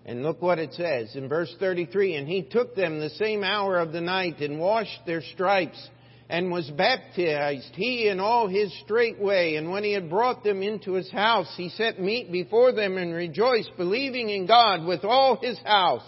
And 0.06 0.22
look 0.22 0.42
what 0.42 0.60
it 0.60 0.74
says 0.74 1.16
in 1.16 1.30
verse 1.30 1.54
33 1.60 2.18
And 2.18 2.28
he 2.28 2.44
took 2.44 2.76
them 2.76 3.00
the 3.00 3.10
same 3.12 3.42
hour 3.42 3.80
of 3.80 3.94
the 3.94 4.02
night 4.02 4.42
and 4.42 4.60
washed 4.60 5.00
their 5.06 5.22
stripes 5.22 5.90
and 6.30 6.52
was 6.52 6.70
baptized, 6.72 7.74
he 7.76 8.10
and 8.10 8.20
all 8.20 8.50
his 8.50 8.74
straightway. 8.84 9.56
And 9.56 9.72
when 9.72 9.84
he 9.84 9.94
had 9.94 10.10
brought 10.10 10.44
them 10.44 10.62
into 10.62 10.94
his 10.94 11.10
house, 11.10 11.54
he 11.56 11.70
set 11.70 12.02
meat 12.02 12.34
before 12.34 12.74
them 12.74 12.98
and 12.98 13.14
rejoiced, 13.14 13.72
believing 13.78 14.30
in 14.30 14.46
God 14.46 14.86
with 14.86 15.06
all 15.06 15.38
his 15.42 15.58
house. 15.60 16.02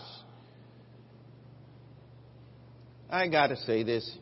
I 3.10 3.30
gotta 3.30 3.56
say 3.56 3.84
this 3.84 4.18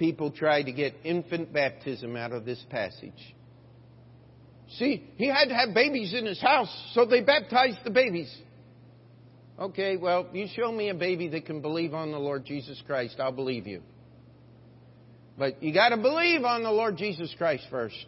people 0.00 0.30
try 0.30 0.62
to 0.62 0.72
get 0.72 0.94
infant 1.04 1.52
baptism 1.52 2.16
out 2.16 2.32
of 2.32 2.46
this 2.46 2.64
passage. 2.70 3.36
See, 4.78 5.06
he 5.16 5.28
had 5.28 5.48
to 5.48 5.54
have 5.54 5.74
babies 5.74 6.14
in 6.14 6.24
his 6.24 6.40
house, 6.40 6.74
so 6.94 7.04
they 7.04 7.20
baptized 7.20 7.78
the 7.84 7.90
babies. 7.90 8.34
Okay, 9.58 9.98
well, 9.98 10.26
you 10.32 10.46
show 10.56 10.72
me 10.72 10.88
a 10.88 10.94
baby 10.94 11.28
that 11.28 11.44
can 11.44 11.60
believe 11.60 11.92
on 11.92 12.12
the 12.12 12.18
Lord 12.18 12.46
Jesus 12.46 12.82
Christ, 12.86 13.16
I'll 13.20 13.30
believe 13.30 13.66
you. 13.66 13.82
But 15.36 15.62
you 15.62 15.74
got 15.74 15.90
to 15.90 15.98
believe 15.98 16.44
on 16.44 16.62
the 16.62 16.72
Lord 16.72 16.96
Jesus 16.96 17.34
Christ 17.36 17.64
first. 17.70 18.06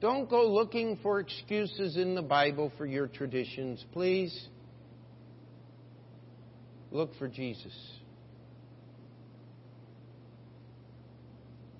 Don't 0.00 0.28
go 0.28 0.48
looking 0.48 0.98
for 1.04 1.20
excuses 1.20 1.96
in 1.96 2.16
the 2.16 2.22
Bible 2.22 2.72
for 2.76 2.84
your 2.84 3.06
traditions, 3.06 3.84
please. 3.92 4.48
Look 6.90 7.16
for 7.16 7.28
Jesus. 7.28 7.72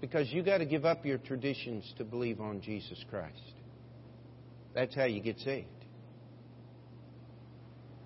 Because 0.00 0.30
you 0.30 0.42
got 0.42 0.58
to 0.58 0.66
give 0.66 0.84
up 0.84 1.04
your 1.04 1.18
traditions 1.18 1.92
to 1.98 2.04
believe 2.04 2.40
on 2.40 2.60
Jesus 2.60 3.02
Christ. 3.10 3.40
That's 4.74 4.94
how 4.94 5.04
you 5.04 5.20
get 5.20 5.38
saved. 5.40 5.66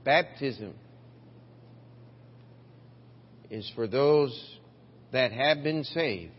Baptism 0.04 0.74
is 3.50 3.70
for 3.74 3.86
those 3.86 4.58
that 5.12 5.32
have 5.32 5.62
been 5.62 5.84
saved 5.84 6.32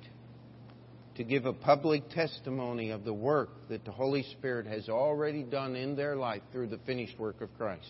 to 1.15 1.23
give 1.23 1.45
a 1.45 1.53
public 1.53 2.09
testimony 2.09 2.89
of 2.89 3.03
the 3.03 3.13
work 3.13 3.49
that 3.69 3.85
the 3.85 3.91
Holy 3.91 4.23
Spirit 4.37 4.65
has 4.65 4.89
already 4.89 5.43
done 5.43 5.75
in 5.75 5.95
their 5.95 6.15
life 6.15 6.41
through 6.51 6.67
the 6.67 6.79
finished 6.79 7.17
work 7.19 7.39
of 7.41 7.55
Christ. 7.57 7.85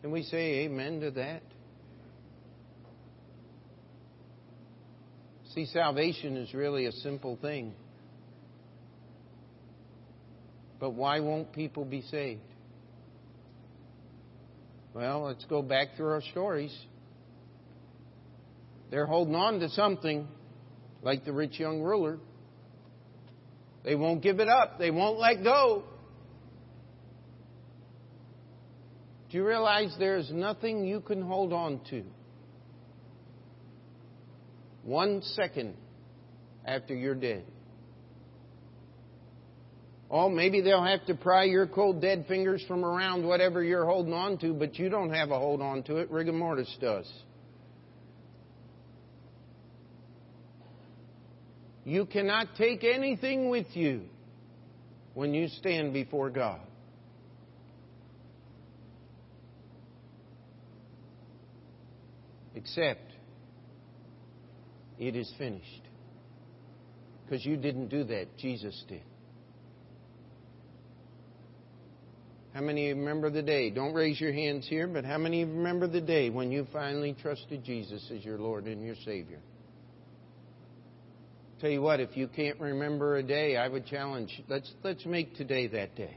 Can 0.00 0.10
we 0.10 0.22
say 0.22 0.60
amen 0.60 1.00
to 1.00 1.10
that? 1.12 1.42
See, 5.54 5.66
salvation 5.66 6.36
is 6.36 6.54
really 6.54 6.86
a 6.86 6.92
simple 6.92 7.36
thing. 7.40 7.72
But 10.78 10.90
why 10.90 11.20
won't 11.20 11.52
people 11.52 11.84
be 11.84 12.02
saved? 12.02 12.40
Well, 14.94 15.22
let's 15.22 15.44
go 15.46 15.60
back 15.60 15.96
through 15.96 16.10
our 16.10 16.22
stories. 16.30 16.76
They're 18.90 19.06
holding 19.06 19.34
on 19.34 19.60
to 19.60 19.68
something, 19.70 20.26
like 21.02 21.24
the 21.24 21.32
rich 21.32 21.58
young 21.58 21.80
ruler. 21.80 22.18
They 23.84 23.94
won't 23.94 24.22
give 24.22 24.40
it 24.40 24.48
up, 24.48 24.78
they 24.78 24.90
won't 24.90 25.18
let 25.18 25.42
go. 25.42 25.84
Do 29.30 29.36
you 29.36 29.46
realize 29.46 29.94
there's 29.98 30.30
nothing 30.32 30.84
you 30.84 31.00
can 31.00 31.22
hold 31.22 31.52
on 31.52 31.80
to? 31.90 32.02
One 34.82 35.22
second 35.22 35.74
after 36.64 36.94
you're 36.94 37.14
dead. 37.14 37.44
Oh, 40.10 40.28
maybe 40.28 40.60
they'll 40.60 40.82
have 40.82 41.06
to 41.06 41.14
pry 41.14 41.44
your 41.44 41.68
cold 41.68 42.02
dead 42.02 42.24
fingers 42.26 42.64
from 42.66 42.84
around 42.84 43.24
whatever 43.24 43.62
you're 43.62 43.86
holding 43.86 44.12
on 44.12 44.38
to, 44.38 44.52
but 44.52 44.76
you 44.76 44.88
don't 44.88 45.10
have 45.10 45.30
a 45.30 45.38
hold 45.38 45.62
on 45.62 45.84
to 45.84 45.98
it. 45.98 46.10
Rigor 46.10 46.32
mortis 46.32 46.76
does. 46.80 47.10
You 51.84 52.06
cannot 52.06 52.48
take 52.58 52.82
anything 52.84 53.48
with 53.48 53.66
you 53.74 54.02
when 55.14 55.32
you 55.32 55.48
stand 55.48 55.92
before 55.92 56.28
God. 56.30 56.60
Except 62.54 63.09
it 65.00 65.16
is 65.16 65.32
finished. 65.38 65.82
Because 67.24 67.44
you 67.44 67.56
didn't 67.56 67.88
do 67.88 68.04
that, 68.04 68.36
Jesus 68.36 68.84
did. 68.88 69.02
How 72.52 72.60
many 72.60 72.88
remember 72.88 73.30
the 73.30 73.42
day? 73.42 73.70
Don't 73.70 73.94
raise 73.94 74.20
your 74.20 74.32
hands 74.32 74.66
here, 74.68 74.86
but 74.86 75.04
how 75.04 75.18
many 75.18 75.44
remember 75.44 75.86
the 75.86 76.00
day 76.00 76.30
when 76.30 76.52
you 76.52 76.66
finally 76.72 77.16
trusted 77.20 77.64
Jesus 77.64 78.10
as 78.14 78.24
your 78.24 78.38
Lord 78.38 78.66
and 78.66 78.84
your 78.84 78.96
Savior? 79.04 79.38
Tell 81.60 81.70
you 81.70 81.80
what, 81.80 82.00
if 82.00 82.16
you 82.16 82.26
can't 82.26 82.58
remember 82.58 83.16
a 83.16 83.22
day, 83.22 83.56
I 83.56 83.68
would 83.68 83.86
challenge 83.86 84.42
let's 84.48 84.70
let's 84.82 85.04
make 85.06 85.36
today 85.36 85.68
that 85.68 85.94
day. 85.94 86.16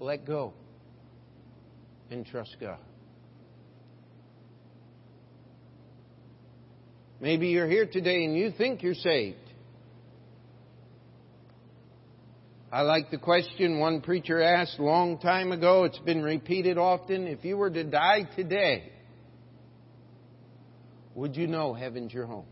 Let 0.00 0.26
go 0.26 0.52
and 2.10 2.26
trust 2.26 2.56
God. 2.60 2.78
Maybe 7.20 7.48
you're 7.48 7.68
here 7.68 7.86
today 7.86 8.24
and 8.24 8.36
you 8.36 8.52
think 8.56 8.82
you're 8.82 8.94
saved. 8.94 9.36
I 12.70 12.82
like 12.82 13.10
the 13.10 13.18
question 13.18 13.78
one 13.78 14.02
preacher 14.02 14.40
asked 14.40 14.78
a 14.78 14.84
long 14.84 15.18
time 15.18 15.52
ago. 15.52 15.84
It's 15.84 15.98
been 16.00 16.22
repeated 16.22 16.78
often. 16.78 17.26
If 17.26 17.44
you 17.44 17.56
were 17.56 17.70
to 17.70 17.82
die 17.82 18.28
today, 18.36 18.92
would 21.14 21.34
you 21.34 21.46
know 21.46 21.72
heaven's 21.72 22.12
your 22.12 22.26
home? 22.26 22.46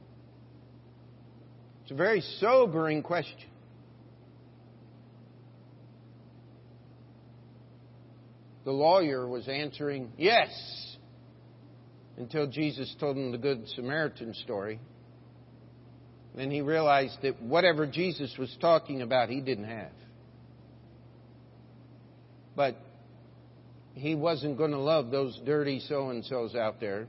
It's 1.82 1.92
a 1.92 1.94
very 1.94 2.22
sobering 2.40 3.02
question. 3.02 3.50
The 8.64 8.72
lawyer 8.72 9.28
was 9.28 9.46
answering, 9.46 10.10
yes 10.16 10.86
until 12.16 12.46
Jesus 12.46 12.94
told 12.98 13.16
him 13.16 13.32
the 13.32 13.38
Good 13.38 13.68
Samaritan 13.74 14.34
story. 14.34 14.80
Then 16.34 16.50
he 16.50 16.60
realized 16.60 17.18
that 17.22 17.40
whatever 17.42 17.86
Jesus 17.86 18.34
was 18.38 18.54
talking 18.60 19.02
about, 19.02 19.28
he 19.28 19.40
didn't 19.40 19.64
have. 19.64 19.92
But 22.54 22.76
he 23.94 24.14
wasn't 24.14 24.58
going 24.58 24.72
to 24.72 24.78
love 24.78 25.10
those 25.10 25.38
dirty 25.44 25.80
so 25.80 26.10
and 26.10 26.24
so's 26.24 26.54
out 26.54 26.80
there. 26.80 27.06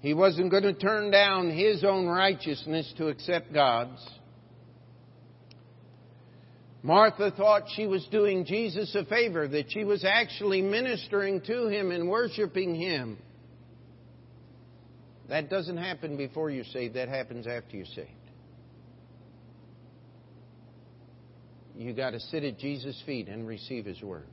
He 0.00 0.12
wasn't 0.12 0.50
going 0.50 0.64
to 0.64 0.74
turn 0.74 1.10
down 1.10 1.50
his 1.50 1.82
own 1.82 2.06
righteousness 2.06 2.92
to 2.98 3.08
accept 3.08 3.52
God's. 3.54 4.06
Martha 6.82 7.30
thought 7.30 7.62
she 7.74 7.86
was 7.86 8.06
doing 8.10 8.44
Jesus 8.44 8.94
a 8.94 9.06
favor, 9.06 9.48
that 9.48 9.72
she 9.72 9.84
was 9.84 10.04
actually 10.04 10.60
ministering 10.60 11.40
to 11.46 11.68
him 11.68 11.90
and 11.90 12.10
worshiping 12.10 12.74
him. 12.74 13.16
That 15.28 15.48
doesn't 15.48 15.78
happen 15.78 16.16
before 16.16 16.50
you're 16.50 16.64
saved, 16.64 16.94
that 16.94 17.08
happens 17.08 17.46
after 17.46 17.76
you're 17.76 17.86
saved. 17.86 18.10
You 21.76 21.92
got 21.92 22.10
to 22.10 22.20
sit 22.20 22.44
at 22.44 22.58
Jesus' 22.58 23.00
feet 23.04 23.28
and 23.28 23.46
receive 23.46 23.84
his 23.84 24.00
word. 24.00 24.26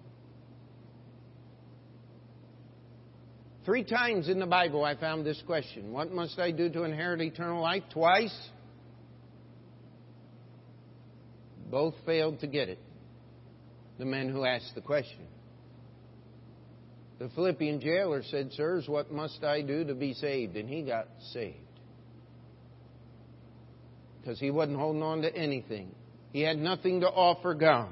Three 3.66 3.84
times 3.84 4.28
in 4.28 4.39
the 4.39 4.46
Bible 4.46 4.84
I 4.84 4.96
found 4.96 5.26
this 5.26 5.42
question 5.46 5.92
What 5.92 6.12
must 6.12 6.39
I 6.39 6.52
do 6.52 6.70
to 6.70 6.84
inherit 6.84 7.22
eternal 7.22 7.62
life? 7.62 7.84
Twice. 7.92 8.36
both 11.72 11.96
failed 12.06 12.42
to 12.42 12.48
get 12.48 12.68
it. 12.68 12.78
The 13.98 14.06
men 14.06 14.30
who 14.30 14.46
asked 14.46 14.76
the 14.76 14.82
question. 14.82 15.26
The 17.22 17.30
Philippian 17.36 17.80
jailer 17.80 18.24
said, 18.24 18.52
Sirs, 18.54 18.88
what 18.88 19.12
must 19.12 19.44
I 19.44 19.62
do 19.62 19.84
to 19.84 19.94
be 19.94 20.16
saved? 20.16 20.56
And 20.58 20.68
he 20.68 20.82
got 20.82 21.06
saved. 21.34 21.56
Because 24.20 24.40
he 24.40 24.50
wasn't 24.50 24.80
holding 24.80 25.04
on 25.04 25.22
to 25.22 25.36
anything. 25.36 25.94
He 26.34 26.42
had 26.42 26.58
nothing 26.58 27.02
to 27.02 27.08
offer 27.08 27.54
God. 27.54 27.90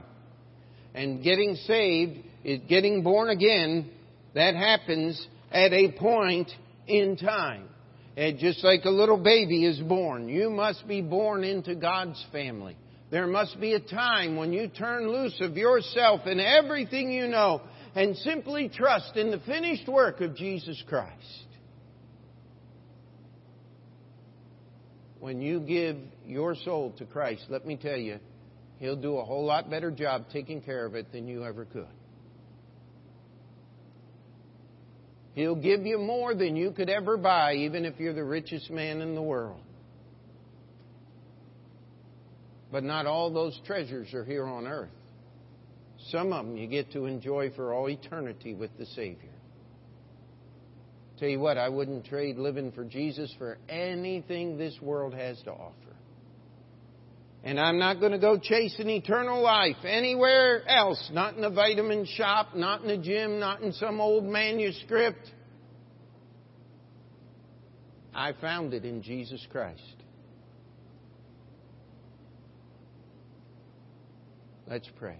And 0.95 1.23
getting 1.23 1.53
saved 1.67 2.25
is 2.43 2.61
getting 2.67 3.03
born 3.03 3.29
again. 3.29 3.91
That 4.33 4.55
happens 4.55 5.23
at 5.51 5.73
a 5.73 5.91
point 5.91 6.49
in 6.87 7.15
time. 7.15 7.69
And 8.17 8.39
just 8.39 8.63
like 8.63 8.85
a 8.85 8.89
little 8.89 9.19
baby 9.19 9.63
is 9.63 9.77
born, 9.77 10.27
you 10.27 10.49
must 10.49 10.87
be 10.87 11.03
born 11.03 11.43
into 11.43 11.75
God's 11.75 12.25
family. 12.31 12.75
There 13.11 13.27
must 13.27 13.59
be 13.59 13.73
a 13.73 13.79
time 13.79 14.37
when 14.37 14.53
you 14.53 14.69
turn 14.69 15.07
loose 15.07 15.39
of 15.39 15.55
yourself 15.55 16.21
and 16.25 16.41
everything 16.41 17.11
you 17.11 17.27
know 17.27 17.61
and 17.95 18.15
simply 18.17 18.69
trust 18.69 19.15
in 19.15 19.31
the 19.31 19.39
finished 19.39 19.87
work 19.87 20.21
of 20.21 20.35
Jesus 20.35 20.81
Christ. 20.87 21.45
When 25.19 25.41
you 25.41 25.59
give 25.59 25.97
your 26.25 26.55
soul 26.55 26.93
to 26.97 27.05
Christ, 27.05 27.45
let 27.49 27.65
me 27.65 27.75
tell 27.75 27.97
you, 27.97 28.19
He'll 28.77 28.95
do 28.95 29.17
a 29.17 29.25
whole 29.25 29.45
lot 29.45 29.69
better 29.69 29.91
job 29.91 30.25
taking 30.31 30.61
care 30.61 30.85
of 30.85 30.95
it 30.95 31.11
than 31.11 31.27
you 31.27 31.43
ever 31.43 31.65
could. 31.65 31.85
He'll 35.33 35.55
give 35.55 35.85
you 35.85 35.99
more 35.99 36.33
than 36.33 36.55
you 36.55 36.71
could 36.71 36.89
ever 36.89 37.17
buy, 37.17 37.53
even 37.55 37.85
if 37.85 37.99
you're 37.99 38.13
the 38.13 38.23
richest 38.23 38.71
man 38.71 39.01
in 39.01 39.15
the 39.15 39.21
world. 39.21 39.61
But 42.71 42.83
not 42.83 43.05
all 43.05 43.31
those 43.31 43.59
treasures 43.65 44.13
are 44.13 44.23
here 44.23 44.45
on 44.45 44.67
earth. 44.67 44.89
Some 46.11 46.33
of 46.33 46.45
them 46.45 46.57
you 46.57 46.67
get 46.67 46.91
to 46.93 47.05
enjoy 47.05 47.51
for 47.51 47.73
all 47.73 47.89
eternity 47.89 48.53
with 48.53 48.75
the 48.77 48.85
Savior. 48.87 49.29
Tell 51.19 51.29
you 51.29 51.39
what, 51.39 51.57
I 51.57 51.69
wouldn't 51.69 52.05
trade 52.05 52.37
living 52.37 52.71
for 52.71 52.85
Jesus 52.85 53.33
for 53.37 53.57
anything 53.67 54.57
this 54.57 54.77
world 54.81 55.13
has 55.13 55.39
to 55.43 55.51
offer. 55.51 55.75
And 57.43 57.59
I'm 57.59 57.77
not 57.77 57.99
going 57.99 58.11
to 58.11 58.19
go 58.19 58.37
chasing 58.37 58.89
eternal 58.89 59.41
life 59.41 59.77
anywhere 59.83 60.67
else. 60.67 61.09
Not 61.13 61.37
in 61.37 61.43
a 61.43 61.49
vitamin 61.49 62.05
shop, 62.05 62.55
not 62.55 62.83
in 62.83 62.89
a 62.89 62.97
gym, 62.97 63.39
not 63.39 63.61
in 63.61 63.71
some 63.73 64.01
old 64.01 64.25
manuscript. 64.25 65.29
I 68.13 68.33
found 68.33 68.73
it 68.73 68.83
in 68.83 69.01
Jesus 69.01 69.45
Christ. 69.51 69.81
Let's 74.67 74.89
pray. 74.97 75.17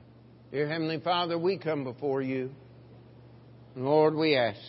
Dear 0.52 0.68
Heavenly 0.68 1.00
Father, 1.00 1.38
we 1.38 1.60
come 1.60 1.84
before 1.84 2.24
you. 2.24 2.50
Lord, 3.76 4.16
we 4.16 4.36
ask 4.36 4.60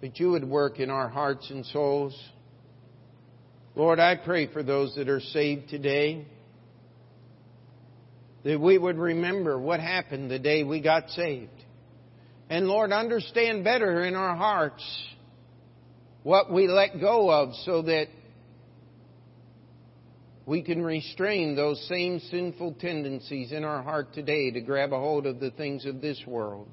that 0.00 0.18
you 0.18 0.30
would 0.30 0.44
work 0.44 0.80
in 0.80 0.88
our 0.88 1.06
hearts 1.06 1.50
and 1.50 1.66
souls. 1.66 2.18
Lord, 3.74 4.00
I 4.00 4.16
pray 4.16 4.50
for 4.50 4.62
those 4.62 4.94
that 4.94 5.10
are 5.10 5.20
saved 5.20 5.68
today 5.68 6.24
that 8.42 8.58
we 8.58 8.78
would 8.78 8.96
remember 8.96 9.58
what 9.58 9.80
happened 9.80 10.30
the 10.30 10.38
day 10.38 10.64
we 10.64 10.80
got 10.80 11.10
saved. 11.10 11.50
And 12.48 12.68
Lord, 12.68 12.92
understand 12.92 13.64
better 13.64 14.02
in 14.02 14.14
our 14.14 14.34
hearts 14.34 14.82
what 16.22 16.50
we 16.50 16.68
let 16.68 17.02
go 17.02 17.30
of 17.30 17.54
so 17.66 17.82
that 17.82 18.06
we 20.50 20.62
can 20.62 20.82
restrain 20.82 21.54
those 21.54 21.80
same 21.86 22.18
sinful 22.28 22.74
tendencies 22.80 23.52
in 23.52 23.62
our 23.62 23.84
heart 23.84 24.12
today 24.12 24.50
to 24.50 24.60
grab 24.60 24.92
a 24.92 24.98
hold 24.98 25.24
of 25.24 25.38
the 25.38 25.52
things 25.52 25.86
of 25.86 26.00
this 26.00 26.20
world. 26.26 26.66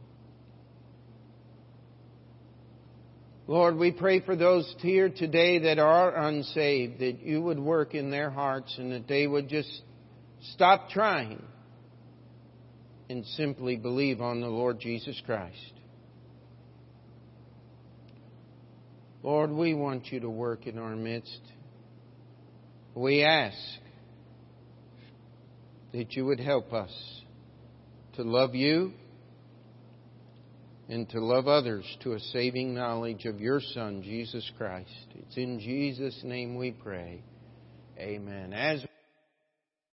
Lord, 3.45 3.77
we 3.77 3.91
pray 3.91 4.21
for 4.21 4.35
those 4.35 4.73
here 4.79 5.09
today 5.09 5.59
that 5.59 5.77
are 5.77 6.11
unsaved, 6.15 7.01
that 7.01 7.19
you 7.19 7.39
would 7.39 7.59
work 7.59 7.93
in 7.93 8.09
their 8.09 8.31
hearts 8.31 8.75
and 8.79 8.91
that 8.93 9.07
they 9.07 9.27
would 9.27 9.47
just 9.47 9.83
stop 10.53 10.89
trying 10.89 11.43
and 13.11 13.23
simply 13.27 13.75
believe 13.75 14.21
on 14.21 14.41
the 14.41 14.47
Lord 14.47 14.79
Jesus 14.79 15.21
Christ. 15.23 15.73
Lord, 19.21 19.51
we 19.51 19.75
want 19.75 20.11
you 20.11 20.21
to 20.21 20.29
work 20.31 20.65
in 20.65 20.79
our 20.79 20.95
midst. 20.95 21.41
We 22.97 23.21
ask 23.21 23.55
that 25.93 26.13
you 26.13 26.25
would 26.25 26.39
help 26.39 26.73
us 26.73 26.91
to 28.15 28.23
love 28.23 28.55
you 28.55 28.91
and 30.89 31.07
to 31.09 31.23
love 31.23 31.47
others 31.47 31.85
to 32.01 32.13
a 32.13 32.19
saving 32.19 32.73
knowledge 32.73 33.25
of 33.25 33.39
your 33.39 33.61
Son, 33.61 34.01
Jesus 34.01 34.49
Christ. 34.57 34.89
It's 35.13 35.37
in 35.37 35.59
Jesus' 35.59 36.19
name 36.23 36.55
we 36.55 36.71
pray. 36.71 37.21
Amen. 37.99 38.51
As 38.51 38.83